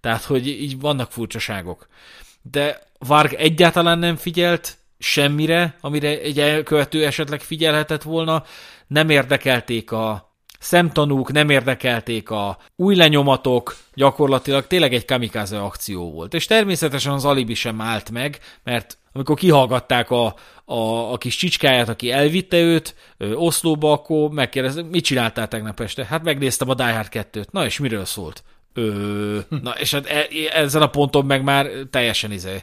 [0.00, 1.86] tehát, hogy így vannak furcsaságok.
[2.42, 8.44] De Varg egyáltalán nem figyelt semmire, amire egy elkövető esetleg figyelhetett volna,
[8.86, 10.31] nem érdekelték a
[10.62, 16.34] szemtanúk, nem érdekelték a új lenyomatok, gyakorlatilag tényleg egy kamikáze akció volt.
[16.34, 21.88] És természetesen az alibi sem állt meg, mert amikor kihallgatták a, a, a kis csicskáját,
[21.88, 26.04] aki elvitte őt ö, Oszlóba, akkor megkérdezte, mit csináltál tegnap este?
[26.04, 27.50] Hát megnéztem a Die Hard 2-t.
[27.50, 28.42] Na és miről szólt?
[28.74, 32.62] Ö, na, és hát e, ezen a ponton meg már teljesen izé,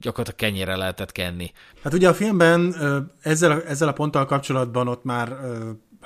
[0.00, 1.52] gyakorlatilag kenyére lehetett kenni.
[1.82, 5.28] Hát ugye a filmben ö, ezzel, ezzel a ponttal kapcsolatban ott már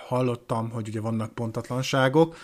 [0.07, 2.37] hallottam, hogy ugye vannak pontatlanságok,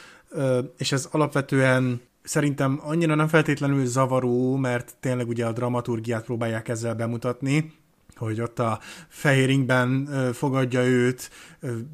[0.79, 6.95] és ez alapvetően szerintem annyira nem feltétlenül zavaró, mert tényleg ugye a dramaturgiát próbálják ezzel
[6.95, 7.73] bemutatni,
[8.17, 11.31] hogy ott a fehéringben fogadja őt,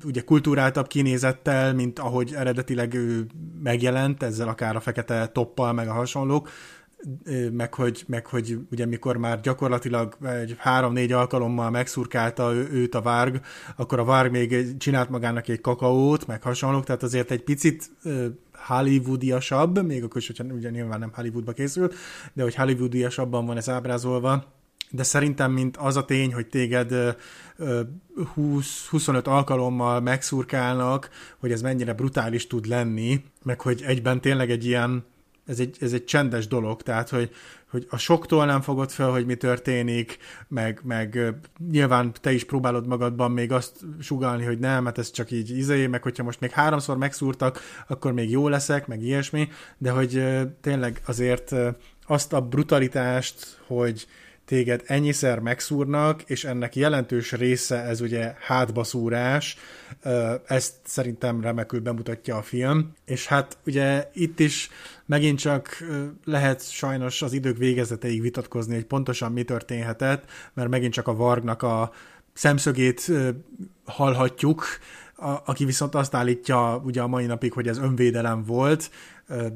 [0.05, 3.27] ugye kultúráltabb kinézettel, mint ahogy eredetileg ő
[3.62, 6.49] megjelent, ezzel akár a fekete toppal, meg a hasonlók,
[7.52, 13.40] meg hogy, meg hogy ugye mikor már gyakorlatilag egy három-négy alkalommal megszurkálta őt a Várg,
[13.76, 17.90] akkor a Várg még csinált magának egy kakaót, meg hasonlók, tehát azért egy picit
[18.52, 21.94] hollywoodiasabb, még akkor is, hogyha ugye nyilván nem Hollywoodba készült,
[22.32, 24.58] de hogy hollywoodiasabban van ez ábrázolva,
[24.90, 27.16] de szerintem, mint az a tény, hogy téged
[28.36, 35.04] 20-25 alkalommal megszurkálnak, hogy ez mennyire brutális tud lenni, meg hogy egyben tényleg egy ilyen,
[35.50, 37.30] ez egy, ez egy csendes dolog, tehát hogy,
[37.70, 41.34] hogy a soktól nem fogod fel, hogy mi történik, meg, meg
[41.70, 45.58] nyilván te is próbálod magadban még azt sugalni, hogy nem, mert hát ez csak így
[45.58, 50.24] izé, meg hogyha most még háromszor megszúrtak, akkor még jó leszek, meg ilyesmi, de hogy
[50.60, 51.54] tényleg azért
[52.06, 54.06] azt a brutalitást, hogy
[54.50, 59.56] téged ennyiszer megszúrnak, és ennek jelentős része ez ugye hátbaszúrás,
[60.46, 64.70] ezt szerintem remekül bemutatja a film, és hát ugye itt is
[65.06, 65.76] megint csak
[66.24, 71.62] lehet sajnos az idők végezeteig vitatkozni, hogy pontosan mi történhetett, mert megint csak a Vargnak
[71.62, 71.92] a
[72.32, 73.12] szemszögét
[73.84, 74.64] hallhatjuk,
[75.16, 78.90] a, aki viszont azt állítja ugye a mai napig, hogy ez önvédelem volt,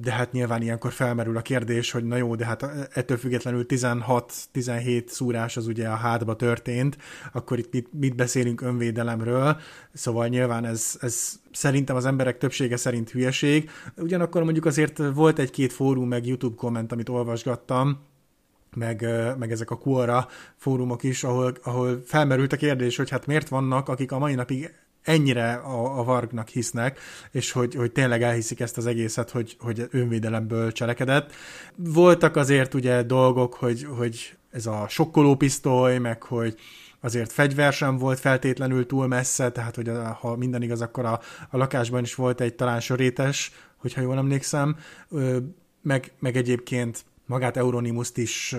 [0.01, 5.07] de hát nyilván ilyenkor felmerül a kérdés, hogy na jó, de hát ettől függetlenül 16-17
[5.07, 6.97] szúrás az ugye a hátba történt,
[7.33, 9.57] akkor itt mit, mit beszélünk önvédelemről,
[9.93, 15.72] szóval nyilván ez, ez szerintem az emberek többsége szerint hülyeség, ugyanakkor mondjuk azért volt egy-két
[15.72, 17.99] fórum, meg YouTube komment, amit olvasgattam,
[18.77, 19.07] meg,
[19.39, 23.89] meg ezek a Quora fórumok is, ahol, ahol felmerült a kérdés, hogy hát miért vannak,
[23.89, 26.98] akik a mai napig ennyire a, a Vargnak hisznek,
[27.30, 31.32] és hogy, hogy tényleg elhiszik ezt az egészet, hogy, hogy önvédelemből cselekedett.
[31.76, 36.55] Voltak azért ugye dolgok, hogy, hogy ez a sokkoló pisztoly, meg hogy
[37.00, 41.20] azért fegyver sem volt feltétlenül túl messze, tehát hogy a, ha minden igaz, akkor a,
[41.50, 44.76] a lakásban is volt egy talán sörétes, hogyha jól emlékszem,
[45.82, 48.57] meg, meg egyébként magát Euronimuszt is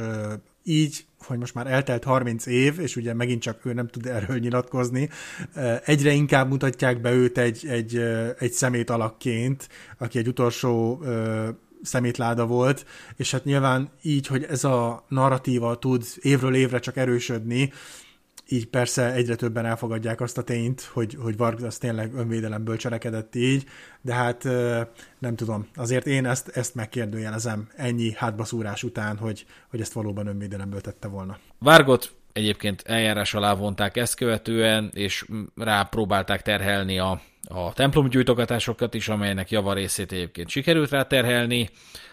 [0.68, 4.38] így, hogy most már eltelt 30 év, és ugye megint csak ő nem tud erről
[4.38, 5.10] nyilatkozni,
[5.86, 7.98] egyre inkább mutatják be őt egy, egy,
[8.40, 11.04] egy szemét alakként, aki egy utolsó
[11.82, 12.86] szemétláda volt,
[13.16, 17.72] és hát nyilván így, hogy ez a narratíva tud évről évre csak erősödni,
[18.50, 23.36] így persze egyre többen elfogadják azt a tényt, hogy, hogy Varg az tényleg önvédelemből cselekedett
[23.36, 23.64] így,
[24.02, 24.44] de hát
[25.20, 30.82] nem tudom, azért én ezt, ezt megkérdőjelezem ennyi hátbaszúrás után, hogy, hogy ezt valóban önvédelemből
[30.82, 31.38] tette volna.
[31.60, 35.26] Vargot egyébként eljárás alá vonták ezt követően, és
[35.56, 41.70] rá próbálták terhelni a, a templomgyújtogatásokat is, amelynek javarészét egyébként sikerült rá terhelni,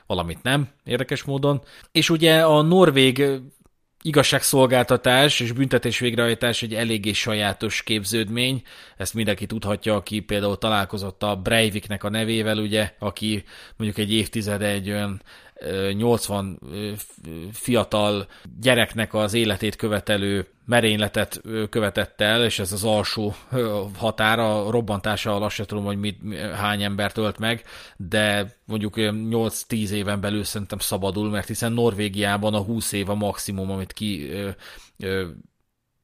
[0.07, 1.63] valamit nem, érdekes módon.
[1.93, 3.41] És ugye a norvég
[4.03, 8.63] igazságszolgáltatás és büntetés végrehajtás egy eléggé sajátos képződmény.
[8.97, 13.45] Ezt mindenki tudhatja, aki például találkozott a Breiviknek a nevével, ugye, aki
[13.77, 15.23] mondjuk egy évtizede egy olyan
[15.93, 16.59] 80
[17.53, 18.27] fiatal
[18.61, 21.41] gyereknek az életét követelő merényletet
[21.71, 23.35] követett el, és ez az alsó
[23.97, 26.19] határa, robbantása alatt se tudom, hogy mit,
[26.55, 27.65] hány embert ölt meg,
[27.97, 33.71] de mondjuk 8-10 éven belül szerintem szabadul, mert hiszen Norvégiában a 20 év a maximum,
[33.71, 34.31] amit ki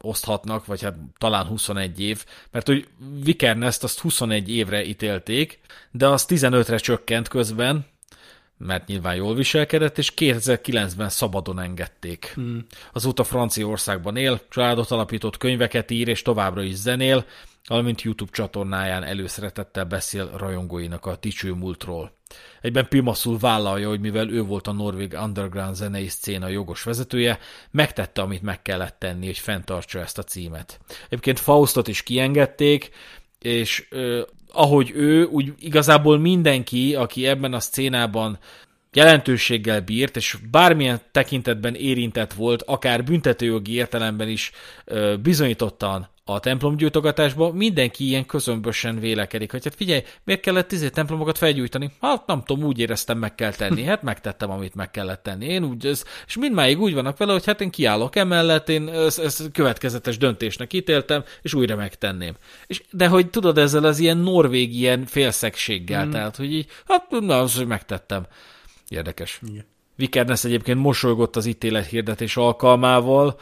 [0.00, 2.88] oszthatnak, vagy hát talán 21 év, mert hogy
[3.22, 7.86] Vikernest azt 21 évre ítélték, de az 15-re csökkent közben,
[8.58, 12.32] mert nyilván jól viselkedett, és 2009-ben szabadon engedték.
[12.34, 12.66] Hmm.
[12.92, 17.24] Azóta Franciaországban él, családot alapított, könyveket ír, és továbbra is zenél,
[17.66, 22.16] valamint YouTube csatornáján előszeretettel beszél rajongóinak a ticső múltról.
[22.60, 27.38] Egyben Pimaszul vállalja, hogy mivel ő volt a norvég underground zenei szcéna jogos vezetője,
[27.70, 30.80] megtette, amit meg kellett tenni, hogy fenntartsa ezt a címet.
[31.06, 32.90] Egyébként Faustot is kiengedték,
[33.38, 33.88] és
[34.52, 38.38] ahogy ő, úgy igazából mindenki, aki ebben a szcénában
[38.92, 44.52] jelentőséggel bírt, és bármilyen tekintetben érintett volt, akár büntetőjogi értelemben is
[45.22, 51.90] bizonyítottan a templomgyújtogatásban, mindenki ilyen közömbösen vélekedik, hogy hát figyelj, miért kellett tizé templomokat felgyújtani?
[52.00, 53.84] Hát nem tudom, úgy éreztem, meg kell tenni.
[53.84, 55.46] Hát megtettem, amit meg kellett tenni.
[55.46, 59.18] Én úgy, ez, és mindmáig úgy vannak vele, hogy hát én kiállok emellett, én ezt,
[59.18, 62.34] ezt következetes döntésnek ítéltem, és újra megtenném.
[62.66, 66.10] És, de hogy tudod, ezzel az ilyen norvég ilyen félszegséggel, mm.
[66.10, 68.26] tehát, hogy így, hát na, az, hogy megtettem.
[68.88, 69.40] Érdekes.
[69.48, 69.64] Igen.
[69.96, 73.38] Vikernes egyébként mosolygott az ítélet hirdetés alkalmával,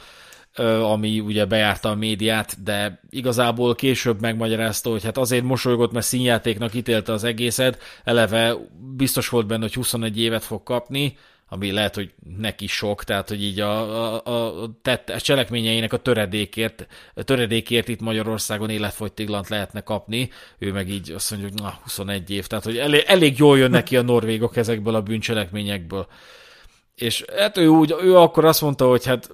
[0.83, 6.75] ami ugye bejárta a médiát, de igazából később megmagyarázta, hogy hát azért mosolygott, mert színjátéknak
[6.75, 8.57] ítélte az egészet, eleve
[8.97, 11.17] biztos volt benne, hogy 21 évet fog kapni,
[11.49, 13.81] ami lehet, hogy neki sok, tehát hogy így a,
[14.15, 20.73] a, a, tett, a cselekményeinek a töredékért, a töredékért itt Magyarországon életfogytiglant lehetne kapni, ő
[20.73, 23.97] meg így azt mondja, hogy na, 21 év, tehát hogy elég, elég jól jön neki
[23.97, 26.07] a norvégok ezekből a bűncselekményekből.
[26.95, 29.31] És hát ő, úgy, ő akkor azt mondta, hogy hát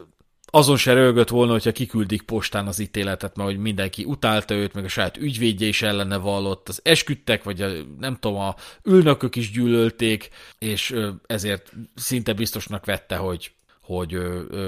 [0.54, 4.84] azon se rögött volna, hogyha kiküldik postán az ítéletet, mert hogy mindenki utálta őt, meg
[4.84, 9.50] a saját ügyvédje is ellene vallott, az esküdtek, vagy a, nem tudom, a ülnökök is
[9.50, 10.94] gyűlölték, és
[11.26, 14.14] ezért szinte biztosnak vette, hogy hogy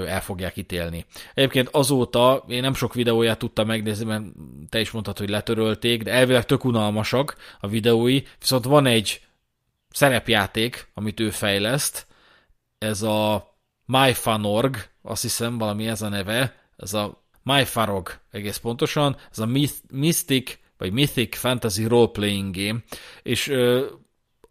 [0.07, 1.05] el fogják ítélni.
[1.33, 4.23] Egyébként azóta én nem sok videóját tudtam megnézni, mert
[4.69, 9.21] te is mondtad, hogy letörölték, de elvileg tök unalmasak a videói, viszont van egy
[9.89, 12.07] szerepjáték, amit ő fejleszt,
[12.77, 13.55] ez a
[13.85, 19.49] MyFanorg, azt hiszem valami ez a neve, ez a MyFarog egész pontosan, ez a
[19.89, 22.79] Mystic vagy Mythic Fantasy Role Playing Game,
[23.23, 23.85] és ö,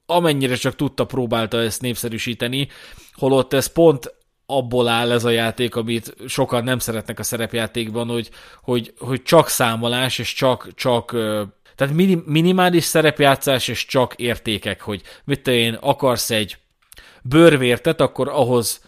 [0.07, 2.69] amennyire csak tudta, próbálta ezt népszerűsíteni,
[3.13, 4.15] holott ez pont
[4.47, 8.31] abból áll ez a játék, amit sokan nem szeretnek a szerepjátékban, hogy,
[8.63, 11.11] hogy, hogy csak számolás, és csak, csak
[11.75, 11.95] tehát
[12.27, 16.59] minimális szerepjátszás, és csak értékek, hogy mit te én akarsz egy
[17.23, 18.81] bőrvértet, akkor ahhoz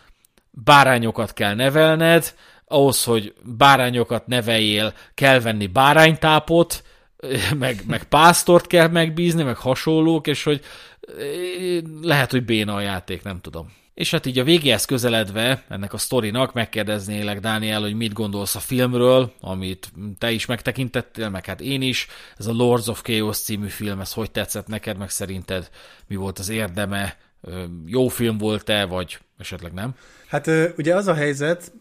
[0.65, 2.35] bárányokat kell nevelned,
[2.65, 6.85] ahhoz, hogy bárányokat neveljél, kell venni báránytápot,
[7.59, 10.61] meg, meg pásztort kell megbízni, meg hasonlók, és hogy
[11.01, 13.73] eh, lehet, hogy béna a játék, nem tudom.
[13.95, 18.61] És hát így a végéhez közeledve ennek a sztorinak megkérdeznélek, Dániel, hogy mit gondolsz a
[18.61, 22.07] filmről, amit te is megtekintettél, meg hát én is.
[22.37, 25.71] Ez a Lords of Chaos című film, ez hogy tetszett neked, meg szerinted
[26.07, 27.17] mi volt az érdeme,
[27.87, 29.95] jó film volt-e, vagy esetleg nem?
[30.26, 31.72] Hát ugye az a helyzet,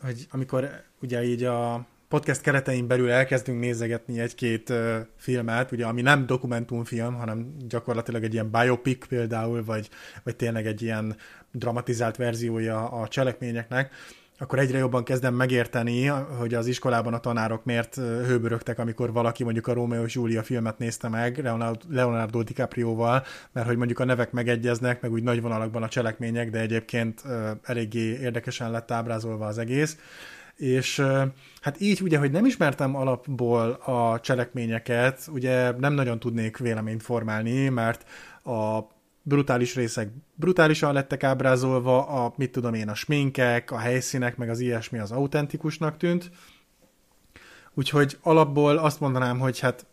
[0.00, 4.72] hogy amikor ugye így a podcast keretein belül elkezdünk nézegetni egy-két
[5.16, 9.88] filmet, ugye, ami nem dokumentumfilm, hanem gyakorlatilag egy ilyen biopic például, vagy,
[10.22, 11.16] vagy tényleg egy ilyen
[11.52, 13.92] dramatizált verziója a cselekményeknek,
[14.38, 16.06] akkor egyre jobban kezdem megérteni,
[16.38, 20.78] hogy az iskolában a tanárok miért hőbörögtek, amikor valaki mondjuk a Romeo és Julia filmet
[20.78, 21.38] nézte meg
[21.88, 26.60] Leonardo DiCaprio-val, mert hogy mondjuk a nevek megegyeznek, meg úgy nagy vonalakban a cselekmények, de
[26.60, 27.22] egyébként
[27.62, 29.96] eléggé érdekesen lett ábrázolva az egész.
[30.56, 31.02] És
[31.60, 37.68] hát így ugye, hogy nem ismertem alapból a cselekményeket, ugye nem nagyon tudnék véleményt formálni,
[37.68, 38.04] mert
[38.44, 38.80] a
[39.28, 44.60] brutális részek brutálisan lettek ábrázolva, a, mit tudom én, a sminkek, a helyszínek, meg az
[44.60, 46.30] ilyesmi az autentikusnak tűnt.
[47.74, 49.86] Úgyhogy alapból azt mondanám, hogy hát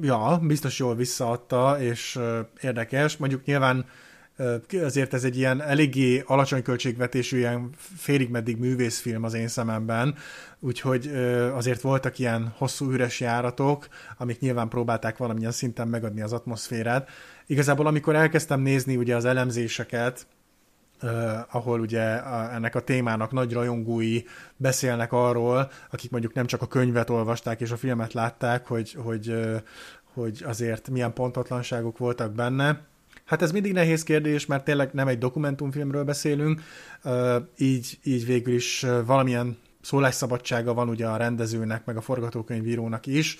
[0.00, 3.16] ja, biztos jól visszaadta, és uh, érdekes.
[3.16, 3.86] Mondjuk nyilván
[4.82, 10.14] azért ez egy ilyen eléggé alacsony költségvetésű, ilyen félig meddig művészfilm az én szememben,
[10.60, 11.06] úgyhogy
[11.54, 17.08] azért voltak ilyen hosszú üres járatok, amik nyilván próbálták valamilyen szinten megadni az atmoszférát,
[17.50, 20.26] Igazából amikor elkezdtem nézni ugye az elemzéseket,
[21.02, 24.22] Uh, ahol ugye a, ennek a témának nagy rajongói
[24.56, 29.28] beszélnek arról, akik mondjuk nem csak a könyvet olvasták és a filmet látták, hogy, hogy,
[29.28, 29.56] uh,
[30.14, 32.80] hogy azért milyen pontatlanságok voltak benne.
[33.24, 36.62] Hát ez mindig nehéz kérdés, mert tényleg nem egy dokumentumfilmről beszélünk,
[37.04, 43.38] uh, így, így végül is valamilyen szólásszabadsága van ugye a rendezőnek, meg a forgatókönyvírónak is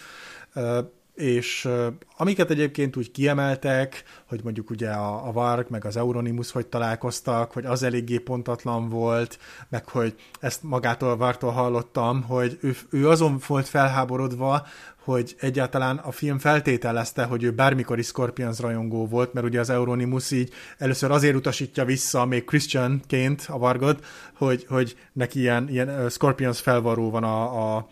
[1.19, 1.69] és
[2.17, 7.53] amiket egyébként úgy kiemeltek, hogy mondjuk ugye a, a Varg meg az Euronimus hogy találkoztak,
[7.53, 9.39] hogy az eléggé pontatlan volt,
[9.69, 14.67] meg hogy ezt magától Vartól hallottam, hogy ő, ő azon volt felháborodva,
[15.05, 19.71] hogy egyáltalán a film feltételezte, hogy ő bármikor is Scorpions rajongó volt, mert ugye az
[19.71, 24.05] Euronimus így először azért utasítja vissza, még Christianként a Vargot,
[24.35, 27.89] hogy, hogy neki ilyen, ilyen Scorpions felvaró van a, a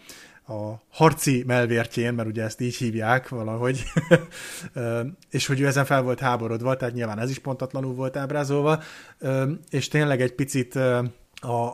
[0.46, 3.82] a harci melvértjén, mert ugye ezt így hívják valahogy,
[5.30, 8.82] és hogy ő ezen fel volt háborodva, tehát nyilván ez is pontatlanul volt ábrázolva,
[9.70, 10.78] és tényleg egy picit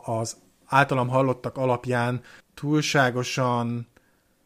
[0.03, 2.21] az általam hallottak alapján
[2.53, 3.87] túlságosan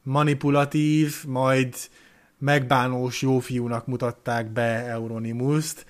[0.04, 1.76] manipulatív, majd
[2.38, 5.86] megbánós jófiúnak mutatták be Euronimuszt,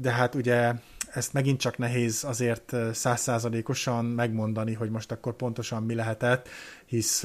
[0.00, 0.72] de hát ugye
[1.16, 6.48] ezt megint csak nehéz azért százszázalékosan megmondani, hogy most akkor pontosan mi lehetett,
[6.86, 7.24] hisz,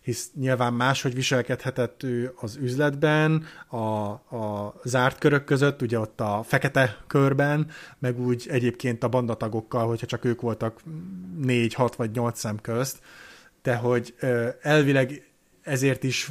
[0.00, 6.42] hisz nyilván máshogy viselkedhetett ő az üzletben, a, a zárt körök között, ugye ott a
[6.46, 10.80] fekete körben, meg úgy egyébként a bandatagokkal, hogyha csak ők voltak
[11.36, 12.98] négy, hat vagy nyolc szem közt,
[13.62, 14.14] de hogy
[14.62, 15.26] elvileg
[15.62, 16.30] ezért is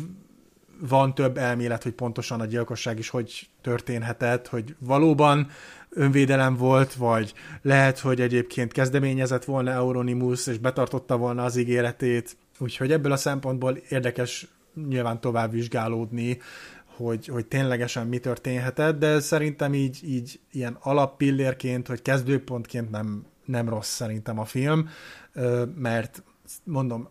[0.88, 5.48] van több elmélet, hogy pontosan a gyilkosság is hogy történhetett, hogy valóban
[5.90, 12.92] önvédelem volt, vagy lehet, hogy egyébként kezdeményezett volna Euronimus, és betartotta volna az ígéretét, úgyhogy
[12.92, 14.48] ebből a szempontból érdekes
[14.88, 16.40] nyilván tovább vizsgálódni,
[16.86, 23.70] hogy, hogy ténylegesen mi történhetett, de szerintem így, így ilyen alappillérként, hogy kezdőpontként nem, nem
[23.70, 24.90] rossz szerintem a film,
[25.76, 26.24] mert
[26.64, 27.10] mondom,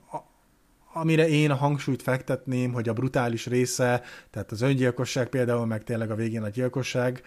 [0.92, 6.10] amire én a hangsúlyt fektetném, hogy a brutális része, tehát az öngyilkosság például, meg tényleg
[6.10, 7.22] a végén a gyilkosság,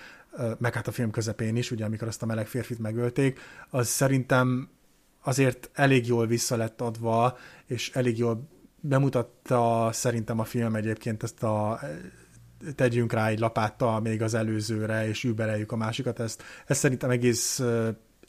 [0.57, 3.39] meg hát a film közepén is, ugye amikor azt a meleg férfit megölték,
[3.69, 4.69] az szerintem
[5.23, 8.47] azért elég jól vissza lett adva, és elég jól
[8.79, 11.79] bemutatta szerintem a film egyébként ezt a
[12.75, 17.61] tegyünk rá egy lapáttal még az előzőre, és übereljük a másikat, ezt, ezt szerintem egész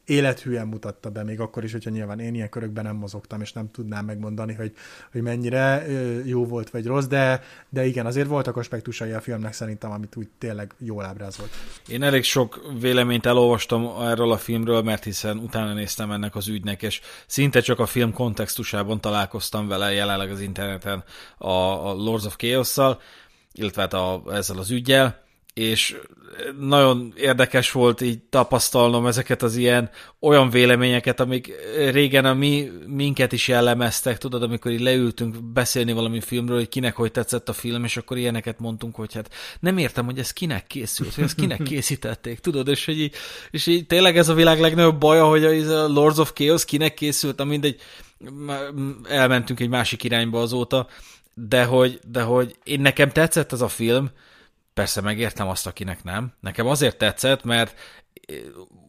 [0.06, 3.70] élethűen mutatta be, még akkor is, hogyha nyilván én ilyen körökben nem mozogtam, és nem
[3.70, 4.72] tudnám megmondani, hogy,
[5.12, 5.86] hogy mennyire
[6.24, 10.28] jó volt vagy rossz, de, de igen, azért voltak aspektusai a filmnek szerintem, amit úgy
[10.38, 11.50] tényleg jól ábrázolt.
[11.88, 16.82] Én elég sok véleményt elolvastam erről a filmről, mert hiszen utána néztem ennek az ügynek,
[16.82, 21.04] és szinte csak a film kontextusában találkoztam vele jelenleg az interneten
[21.38, 21.48] a,
[21.88, 23.00] a Lords of Chaos-szal,
[23.52, 25.23] illetve hát a, ezzel az ügyel,
[25.54, 25.96] és
[26.58, 29.90] nagyon érdekes volt így tapasztalnom ezeket az ilyen
[30.20, 31.52] olyan véleményeket, amik
[31.90, 36.96] régen a mi, minket is jellemeztek, tudod, amikor így leültünk beszélni valami filmről, hogy kinek
[36.96, 40.66] hogy tetszett a film, és akkor ilyeneket mondtunk, hogy hát nem értem, hogy ez kinek
[40.66, 43.14] készült, hogy ezt kinek készítették, tudod, és, hogy így,
[43.50, 47.44] és így tényleg ez a világ legnagyobb baja, hogy a Lords of Chaos kinek készült,
[47.44, 47.80] mindegy,
[49.08, 50.86] elmentünk egy másik irányba azóta,
[51.34, 54.10] de hogy, de hogy én nekem tetszett ez a film,
[54.74, 56.32] Persze megértem azt, akinek nem.
[56.40, 57.74] Nekem azért tetszett, mert
[58.26, 58.36] eh,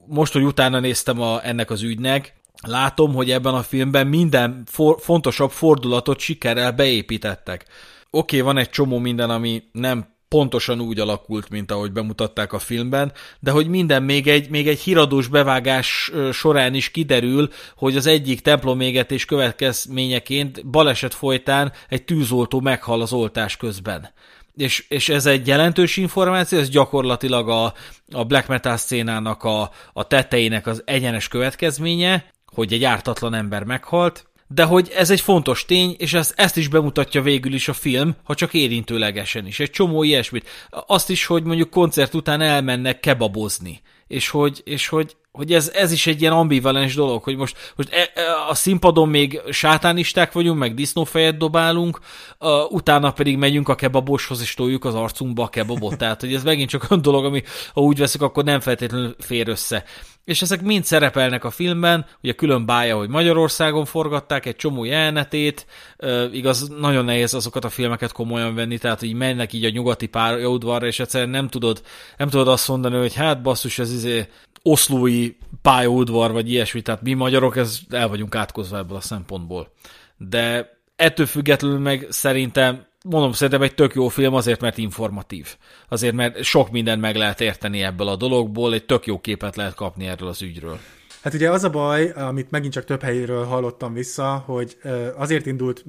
[0.08, 4.98] most, hogy utána néztem a, ennek az ügynek, látom, hogy ebben a filmben minden for,
[5.00, 7.66] fontosabb fordulatot sikerrel beépítettek.
[8.10, 12.60] Oké, okay, van egy csomó minden, ami nem pontosan úgy alakult, mint ahogy bemutatták a
[12.60, 18.06] filmben, de hogy minden még egy, még egy híradós bevágás során is kiderül, hogy az
[18.06, 24.14] egyik templomégetés következményeként baleset folytán egy tűzoltó meghal az oltás közben
[24.56, 27.74] és, és ez egy jelentős információ, ez gyakorlatilag a,
[28.12, 34.28] a black metal szcénának a, a tetejének az egyenes következménye, hogy egy ártatlan ember meghalt,
[34.48, 38.16] de hogy ez egy fontos tény, és ezt, ezt is bemutatja végül is a film,
[38.24, 39.60] ha csak érintőlegesen is.
[39.60, 40.50] Egy csomó ilyesmit.
[40.70, 45.92] Azt is, hogy mondjuk koncert után elmennek kebabozni, és hogy, és hogy hogy ez, ez
[45.92, 50.60] is egy ilyen ambivalens dolog, hogy most, most e, e, a színpadon még sátánisták vagyunk,
[50.60, 52.00] meg disznófejet dobálunk,
[52.40, 55.98] uh, utána pedig megyünk a kebaboshoz, és toljuk az arcunkba a kebabot.
[56.06, 59.48] Tehát, hogy ez megint csak olyan dolog, ami ha úgy veszük, akkor nem feltétlenül fér
[59.48, 59.84] össze.
[60.24, 65.66] És ezek mind szerepelnek a filmben, ugye külön bája, hogy Magyarországon forgatták egy csomó jelenetét,
[65.98, 70.08] uh, igaz, nagyon nehéz azokat a filmeket komolyan venni, tehát hogy mennek így a nyugati
[70.08, 71.82] pályaudvarra, és egyszerűen nem tudod,
[72.18, 74.28] nem tudod azt mondani, hogy hát basszus, ez izé
[74.68, 75.25] oszlói
[75.62, 79.72] pályaudvar, vagy ilyesmi, tehát mi magyarok ez el vagyunk átkozva ebből a szempontból.
[80.18, 85.56] De ettől függetlenül meg szerintem, mondom, szerintem egy tök jó film azért, mert informatív.
[85.90, 89.74] Azért, mert sok mindent meg lehet érteni ebből a dologból, egy tök jó képet lehet
[89.74, 90.80] kapni erről az ügyről.
[91.26, 94.78] Hát ugye az a baj, amit megint csak több helyről hallottam vissza, hogy
[95.16, 95.86] azért indult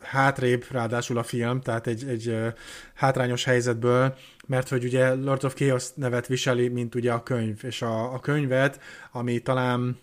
[0.00, 2.36] hátrébb ráadásul a film, tehát egy, egy
[2.94, 4.14] hátrányos helyzetből,
[4.48, 8.20] mert hogy ugye Lords of Chaos nevet viseli, mint ugye a könyv, és a, a
[8.20, 8.80] könyvet,
[9.12, 9.98] ami talán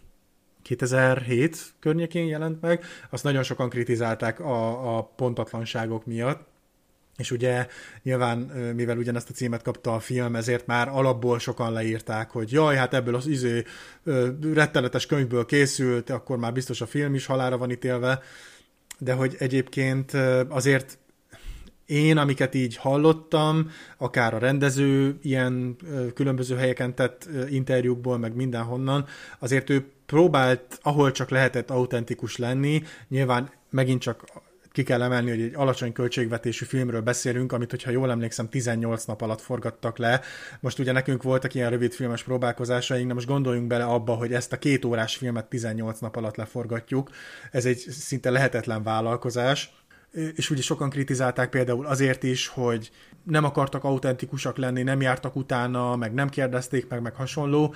[0.61, 6.47] 2007 környékén jelent meg, azt nagyon sokan kritizálták a, a pontatlanságok miatt,
[7.17, 7.67] és ugye
[8.03, 8.37] nyilván,
[8.75, 12.93] mivel ugyanezt a címet kapta a film, ezért már alapból sokan leírták, hogy jaj, hát
[12.93, 13.63] ebből az izé
[14.53, 18.21] rettenetes könyvből készült, akkor már biztos a film is halára van ítélve,
[18.97, 20.13] de hogy egyébként
[20.49, 20.97] azért
[21.86, 25.75] én, amiket így hallottam, akár a rendező ilyen
[26.13, 29.05] különböző helyeken tett interjúkból, meg mindenhonnan,
[29.39, 34.23] azért ő próbált, ahol csak lehetett autentikus lenni, nyilván megint csak
[34.75, 39.21] ki kell emelni, hogy egy alacsony költségvetésű filmről beszélünk, amit, hogyha jól emlékszem, 18 nap
[39.21, 40.21] alatt forgattak le.
[40.59, 44.53] Most ugye nekünk voltak ilyen rövid filmes próbálkozásaink, de most gondoljunk bele abba, hogy ezt
[44.53, 47.09] a két órás filmet 18 nap alatt leforgatjuk.
[47.51, 49.73] Ez egy szinte lehetetlen vállalkozás
[50.36, 52.91] és ugye sokan kritizálták például azért is, hogy
[53.24, 57.74] nem akartak autentikusak lenni, nem jártak utána, meg nem kérdezték meg, meg hasonló.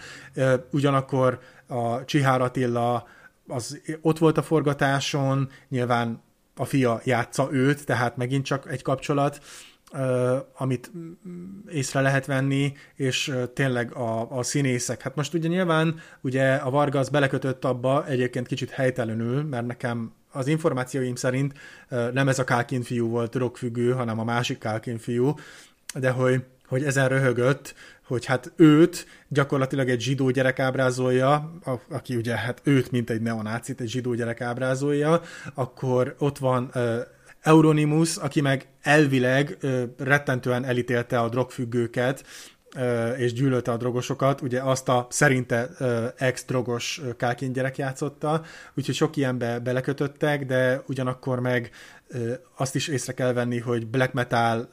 [0.72, 3.08] Ugyanakkor a Csihár Attila
[3.48, 6.22] az ott volt a forgatáson, nyilván
[6.56, 9.40] a fia játsza őt, tehát megint csak egy kapcsolat,
[10.58, 10.92] amit
[11.70, 15.02] észre lehet venni, és tényleg a, a színészek.
[15.02, 20.48] Hát most ugye nyilván ugye a Vargas belekötött abba egyébként kicsit helytelenül, mert nekem az
[20.48, 21.54] információim szerint
[21.90, 25.36] nem ez a Kálkin fiú volt rockfüggő, hanem a másik Kálkin fiú,
[25.94, 27.76] de hogy, hogy ezen röhögött,
[28.10, 31.34] hogy hát őt gyakorlatilag egy zsidó gyerek ábrázolja,
[31.66, 35.22] a, aki ugye hát őt, mint egy neonácit, egy zsidó gyerek ábrázolja,
[35.54, 36.98] akkor ott van uh,
[37.42, 42.24] Euronymous, aki meg elvileg uh, rettentően elítélte a drogfüggőket,
[43.18, 45.70] és gyűlölte a drogosokat, ugye azt a szerinte
[46.18, 48.44] ex-drogos Kálkin gyerek játszotta,
[48.74, 51.72] úgyhogy sok ilyenbe belekötöttek, de ugyanakkor meg
[52.56, 54.70] azt is észre kell venni, hogy black metal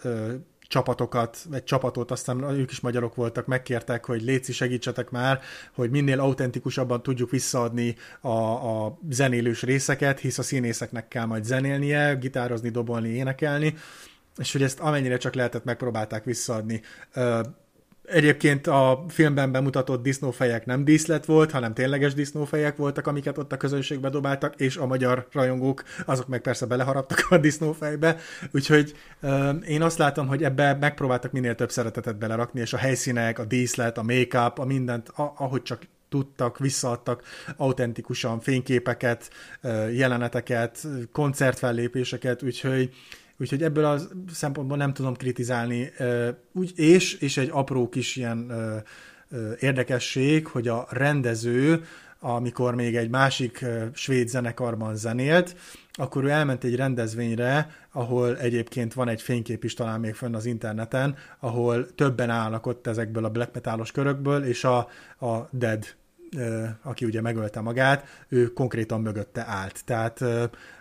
[0.68, 5.40] csapatokat, egy csapatot, aztán ők is magyarok voltak, megkértek, hogy Léci segítsetek már,
[5.74, 12.14] hogy minél autentikusabban tudjuk visszaadni a, a zenélős részeket, hisz a színészeknek kell majd zenélnie,
[12.14, 13.74] gitározni, dobolni, énekelni,
[14.38, 16.82] és hogy ezt amennyire csak lehetett megpróbálták visszaadni.
[18.07, 23.57] Egyébként a filmben bemutatott disznófejek nem díszlet volt, hanem tényleges disznófejek voltak, amiket ott a
[23.57, 28.17] közönségbe dobáltak, és a magyar rajongók, azok meg persze beleharaptak a disznófejbe.
[28.53, 33.39] Úgyhogy euh, én azt látom, hogy ebbe megpróbáltak minél több szeretetet belerakni, és a helyszínek,
[33.39, 37.23] a díszlet, a make-up, a mindent, a, ahogy csak tudtak, visszaadtak
[37.57, 39.31] autentikusan fényképeket,
[39.93, 42.91] jeleneteket, koncertfellépéseket, úgyhogy
[43.41, 43.99] Úgyhogy ebből a
[44.32, 45.93] szempontból nem tudom kritizálni.
[46.53, 48.53] Úgy, és, és egy apró kis ilyen
[49.59, 51.84] érdekesség, hogy a rendező,
[52.20, 55.57] amikor még egy másik svéd zenekarban zenélt,
[55.93, 60.47] akkor ő elment egy rendezvényre, ahol egyébként van egy fénykép is talán még fönn az
[60.47, 64.78] interneten, ahol többen állnak ott ezekből a black metalos körökből, és a,
[65.18, 65.87] a Dead
[66.83, 69.85] aki ugye megölte magát, ő konkrétan mögötte állt.
[69.85, 70.24] Tehát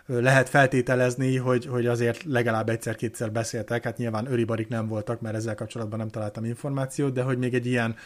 [0.06, 5.54] lehet feltételezni, hogy, hogy azért legalább egyszer-kétszer beszéltek, hát nyilván öribarik nem voltak, mert ezzel
[5.54, 7.96] kapcsolatban nem találtam információt, de hogy még egy ilyen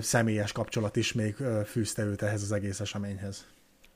[0.00, 3.46] személyes kapcsolat is még fűzte őt ehhez az egész eseményhez.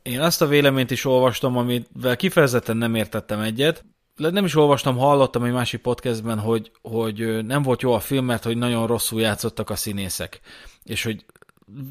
[0.02, 3.84] Én azt a véleményt is olvastam, amivel kifejezetten nem értettem egyet,
[4.16, 8.44] nem is olvastam, hallottam egy másik podcastben, hogy, hogy nem volt jó a film, mert
[8.44, 10.40] hogy nagyon rosszul játszottak a színészek.
[10.84, 11.24] És hogy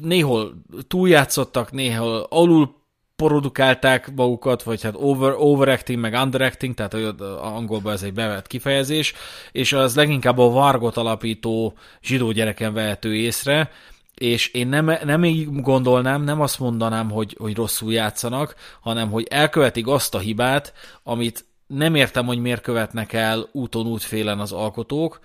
[0.02, 2.80] néhol túljátszottak, néhol alul
[3.16, 9.14] produkálták magukat, vagy hát over, overacting, meg underacting, tehát hogy angolban ez egy bevett kifejezés,
[9.52, 13.70] és az leginkább a Vargot alapító zsidó gyereken vehető észre,
[14.14, 19.26] és én nem, nem így gondolnám, nem azt mondanám, hogy, hogy rosszul játszanak, hanem hogy
[19.30, 20.72] elkövetik azt a hibát,
[21.02, 25.20] amit nem értem, hogy miért követnek el úton útfélen az alkotók,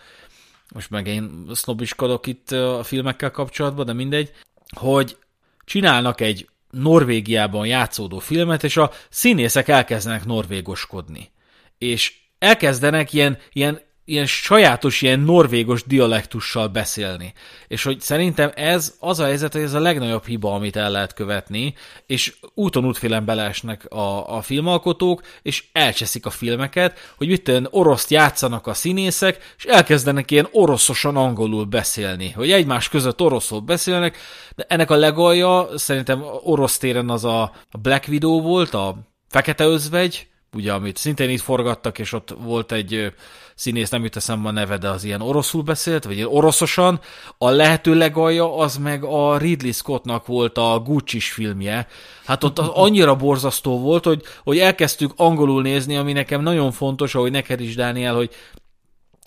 [0.74, 4.32] most meg én sznobiskodok itt a filmekkel kapcsolatban, de mindegy,
[4.76, 5.18] hogy
[5.66, 11.32] csinálnak egy Norvégiában játszódó filmet, és a színészek elkezdenek norvégoskodni.
[11.78, 17.34] És elkezdenek ilyen, ilyen ilyen sajátos, ilyen norvégos dialektussal beszélni.
[17.68, 21.14] És hogy szerintem ez az a helyzet, hogy ez a legnagyobb hiba, amit el lehet
[21.14, 21.74] követni,
[22.06, 28.10] és úton útfélen beleesnek a, a filmalkotók, és elcseszik a filmeket, hogy mit tenni, oroszt
[28.10, 34.18] játszanak a színészek, és elkezdenek ilyen oroszosan angolul beszélni, hogy egymás között oroszul beszélnek,
[34.56, 37.52] de ennek a legalja szerintem orosz téren az a
[37.82, 38.98] Black Widow volt, a
[39.30, 43.14] Fekete Özvegy, ugye, amit szintén itt forgattak, és ott volt egy
[43.56, 47.00] színész, nem jut eszembe a neve, de az ilyen oroszul beszélt, vagy ilyen oroszosan.
[47.38, 51.88] A lehető legalja az meg a Ridley Scottnak volt a gucci filmje.
[52.26, 57.16] Hát ott az annyira borzasztó volt, hogy, hogy elkezdtük angolul nézni, ami nekem nagyon fontos,
[57.16, 58.30] ahogy neked is, Dániel, hogy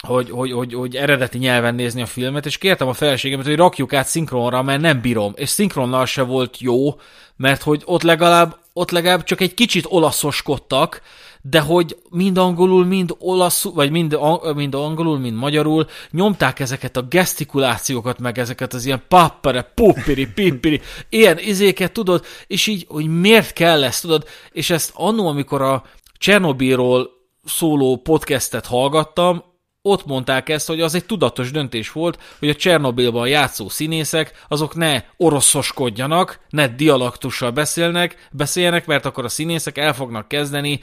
[0.07, 3.93] hogy, hogy, hogy, hogy eredeti nyelven nézni a filmet, és kértem a feleségemet, hogy rakjuk
[3.93, 5.33] át szinkronra, mert nem bírom.
[5.37, 7.01] És szinkronnal se volt jó,
[7.37, 11.03] mert hogy ott legalább, ott legalább csak egy kicsit olaszoskodtak,
[11.43, 14.19] de hogy mind angolul, mind olaszul, vagy mind,
[14.55, 20.81] mind angolul, mind magyarul nyomták ezeket a gesztikulációkat, meg ezeket az ilyen pappere, puppiri, pippiri,
[21.09, 25.85] ilyen izéket, tudod, és így, hogy miért kell ezt, tudod, és ezt annó, amikor a
[26.19, 27.11] Csernobilról
[27.45, 29.45] szóló podcastet hallgattam,
[29.83, 34.75] ott mondták ezt, hogy az egy tudatos döntés volt, hogy a Csernobilban játszó színészek azok
[34.75, 40.81] ne oroszoskodjanak, ne dialaktussal beszélnek, beszéljenek, mert akkor a színészek el fognak kezdeni,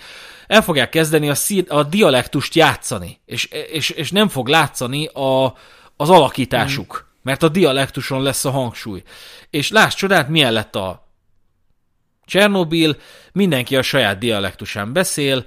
[0.47, 5.45] el fogják kezdeni a, szín, a dialektust játszani, és, és, és nem fog látszani a,
[5.95, 7.19] az alakításuk, mm.
[7.21, 9.03] mert a dialektuson lesz a hangsúly.
[9.49, 11.05] És láss csodát, milyen lett a
[12.25, 12.97] Csernobil,
[13.31, 15.45] mindenki a saját dialektusán beszél,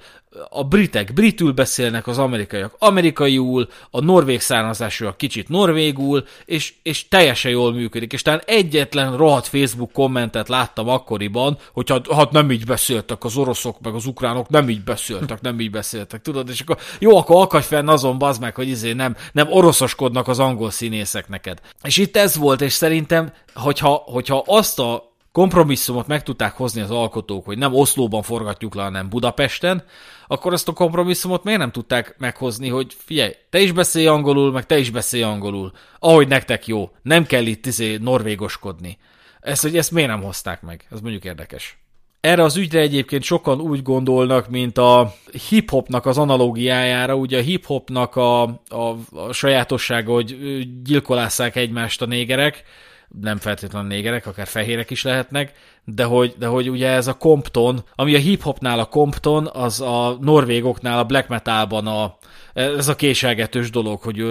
[0.49, 7.51] a britek britül beszélnek, az amerikaiak amerikaiul, a norvég származásúak kicsit norvégul, és, és teljesen
[7.51, 8.13] jól működik.
[8.13, 13.37] És talán egyetlen rohadt Facebook kommentet láttam akkoriban, hogy hát, hát nem így beszéltek az
[13.37, 16.49] oroszok, meg az ukránok, nem így beszéltek, nem így beszéltek, tudod?
[16.49, 20.39] És akkor jó, akkor akadj fenn azon, bazd meg, hogy izé nem, nem oroszoskodnak az
[20.39, 21.59] angol színészek neked.
[21.83, 26.91] És itt ez volt, és szerintem, hogyha, hogyha azt a kompromisszumot meg tudták hozni az
[26.91, 29.83] alkotók, hogy nem Oszlóban forgatjuk le, hanem Budapesten,
[30.27, 34.65] akkor azt a kompromisszumot miért nem tudták meghozni, hogy figyelj, te is beszélj angolul, meg
[34.65, 38.97] te is beszélj angolul, ahogy nektek jó, nem kell itt izé norvégoskodni.
[39.39, 40.87] Ezt, hogy ezt miért nem hozták meg?
[40.91, 41.79] Ez mondjuk érdekes.
[42.21, 45.13] Erre az ügyre egyébként sokan úgy gondolnak, mint a
[45.49, 47.15] hip-hopnak az analógiájára.
[47.15, 50.37] Ugye a hip-hopnak a, a, a sajátossága, hogy
[50.83, 52.63] gyilkolásszák egymást a négerek,
[53.19, 55.53] nem feltétlenül négerek, akár fehérek is lehetnek,
[55.85, 60.17] de hogy, de hogy ugye ez a Compton, ami a hip-hopnál a Compton, az a
[60.21, 62.17] norvégoknál a black metalban a,
[62.53, 64.23] ez a késelgetős dolog, hogy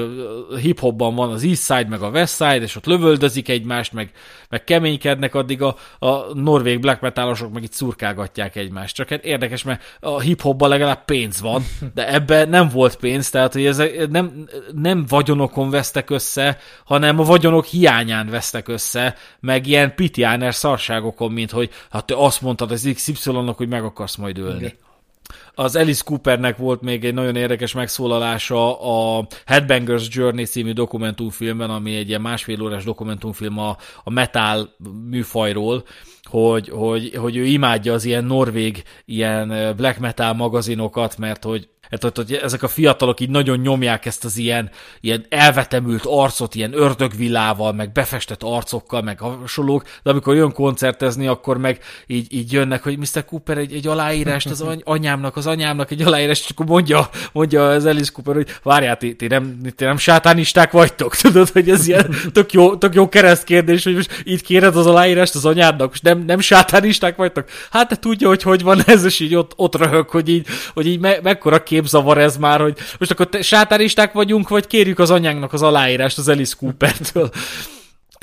[0.61, 4.11] hip-hopban van az East Side, meg a West Side, és ott lövöldözik egymást, meg,
[4.49, 8.95] meg keménykednek, addig a, a norvég black metalosok meg itt szurkálgatják egymást.
[8.95, 11.65] Csak hát érdekes, mert a hip-hopban legalább pénz van,
[11.95, 17.25] de ebben nem volt pénz, tehát hogy ezek nem, nem vagyonokon vesztek össze, hanem a
[17.25, 22.91] vagyonok hiányán vesztek össze, meg ilyen pitiáner szarságokon, mint hogy hát te azt mondtad az
[22.95, 24.59] XY-nak, hogy meg akarsz majd ölni.
[24.59, 24.89] Igen.
[25.55, 31.97] Az Alice Coopernek volt még egy nagyon érdekes megszólalása a Headbangers Journey című dokumentumfilmben, ami
[31.97, 34.77] egy ilyen másfél órás dokumentumfilm a, a metal
[35.11, 35.85] műfajról,
[36.23, 42.17] hogy, hogy, hogy ő imádja az ilyen norvég, ilyen black metal magazinokat, mert hogy Hát,
[42.17, 44.71] hogy ezek a fiatalok így nagyon nyomják ezt az ilyen,
[45.01, 51.59] ilyen elvetemült arcot, ilyen ördögvillával, meg befestett arcokkal, meg hasonlók, de amikor jön koncertezni, akkor
[51.59, 53.25] meg így, így jönnek, hogy Mr.
[53.25, 57.85] Cooper egy, egy aláírást az anyámnak, az anyámnak egy aláírást, és akkor mondja, mondja az
[57.85, 62.15] Alice Cooper, hogy várjál, ti, ti, nem, ti nem sátánisták vagytok, tudod, hogy ez ilyen
[62.33, 66.01] tök jó, tök jó kereszt kérdés, hogy most itt kéred az aláírást az anyádnak, és
[66.01, 67.49] nem, nem sátánisták vagytok.
[67.71, 70.87] Hát te tudja, hogy hogy van ez, és így ott, ott röhög, hogy így, hogy
[70.87, 75.11] így me, mekkora kép képzavar ez már, hogy most akkor sátáristák vagyunk, vagy kérjük az
[75.11, 77.31] anyánknak az aláírást az Alice Cooper-től.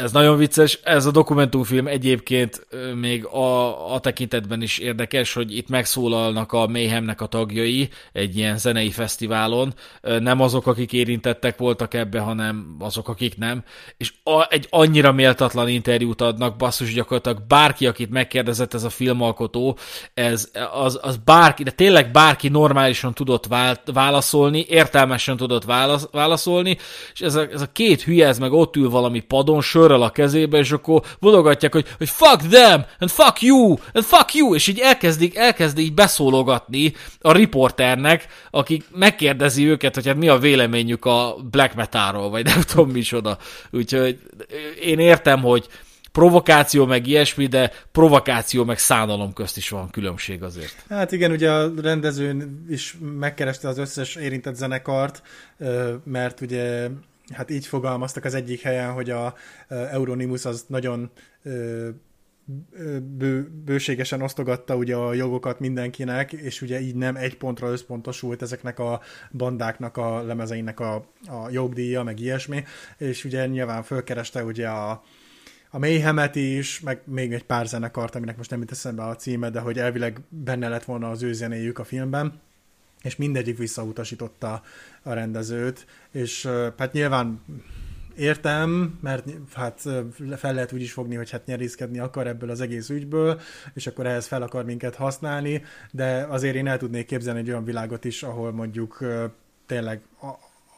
[0.04, 5.70] Ez nagyon vicces, ez a dokumentumfilm egyébként még a, a tekintetben is érdekes, hogy itt
[5.70, 12.20] megszólalnak a Mayhemnek a tagjai egy ilyen zenei fesztiválon, nem azok, akik érintettek voltak ebbe,
[12.20, 13.64] hanem azok, akik nem,
[13.98, 19.78] és a, egy annyira méltatlan interjút adnak, basszus gyakorlatilag bárki, akit megkérdezett ez a filmalkotó,
[20.14, 23.48] ez, az, az bárki, de tényleg bárki normálisan tudott
[23.94, 26.78] válaszolni, értelmesen tudott válasz, válaszolni,
[27.14, 30.10] és ez a, ez a két hülye, ez meg ott ül valami padon, sörrel a
[30.10, 34.68] kezébe, és akkor budogatják, hogy, hogy fuck them, and fuck you, and fuck you, és
[34.68, 41.06] így elkezdik, elkezdi így beszólogatni a riporternek, aki megkérdezi őket, hogy hát mi a véleményük
[41.06, 43.38] a black metalról, vagy nem tudom micsoda.
[43.72, 44.20] Úgyhogy
[44.82, 45.68] én értem, hogy
[46.12, 50.76] provokáció meg ilyesmi, de provokáció meg szánalom közt is van különbség azért.
[50.90, 55.22] Hát igen, ugye a rendező is megkereste az összes érintett zenekart,
[56.04, 56.88] mert ugye
[57.34, 59.36] hát így fogalmaztak az egyik helyen, hogy a
[59.68, 61.12] Euronymous az nagyon
[63.02, 68.80] bő, bőségesen osztogatta ugye a jogokat mindenkinek, és ugye így nem egy pontra összpontosult ezeknek
[68.80, 69.02] a
[69.32, 72.64] bandáknak a lemezeinek a, a jogdíja, meg ilyesmi,
[72.98, 75.04] és ugye nyilván fölkereste ugye a,
[75.70, 79.50] a Mayhemet is, meg még egy pár zenekart, aminek most nem jut eszembe a címe,
[79.50, 82.42] de hogy elvileg benne lett volna az ő zenéjük a filmben,
[83.08, 84.62] és mindegyik visszautasította
[85.04, 87.42] a rendezőt, és hát nyilván
[88.18, 89.82] értem, mert hát
[90.38, 93.42] fel lehet úgy is fogni, hogy hát nyerészkedni akar ebből az egész ügyből,
[93.74, 97.64] és akkor ehhez fel akar minket használni, de azért én el tudnék képzelni egy olyan
[97.64, 99.04] világot is, ahol mondjuk
[99.66, 100.02] tényleg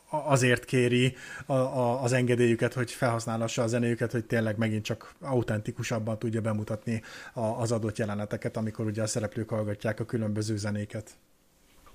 [0.10, 1.16] azért kéri
[1.46, 7.02] a, a, az engedélyüket, hogy felhasználhassa a zenéjüket, hogy tényleg megint csak autentikusabban tudja bemutatni
[7.34, 11.18] a, az adott jeleneteket, amikor ugye a szereplők hallgatják a különböző zenéket.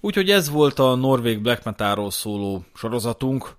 [0.05, 3.57] Úgyhogy ez volt a Norvég Black Metalról szóló sorozatunk,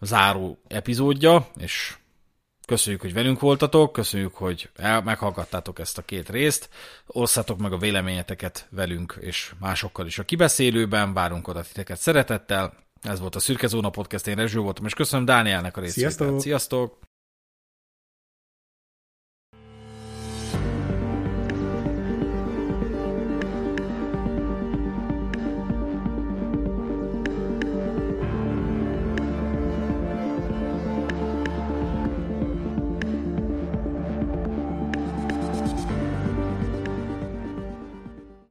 [0.00, 1.96] záró epizódja, és
[2.66, 6.68] köszönjük, hogy velünk voltatok, köszönjük, hogy el, meghallgattátok ezt a két részt,
[7.06, 13.20] osszátok meg a véleményeteket velünk és másokkal is a kibeszélőben, várunk oda titeket szeretettel, ez
[13.20, 16.14] volt a Szürke Zóna Podcast, én Rezső voltam, és köszönöm Dánielnek a részvételt.
[16.14, 16.40] Sziasztok!
[16.40, 16.98] Sziasztok!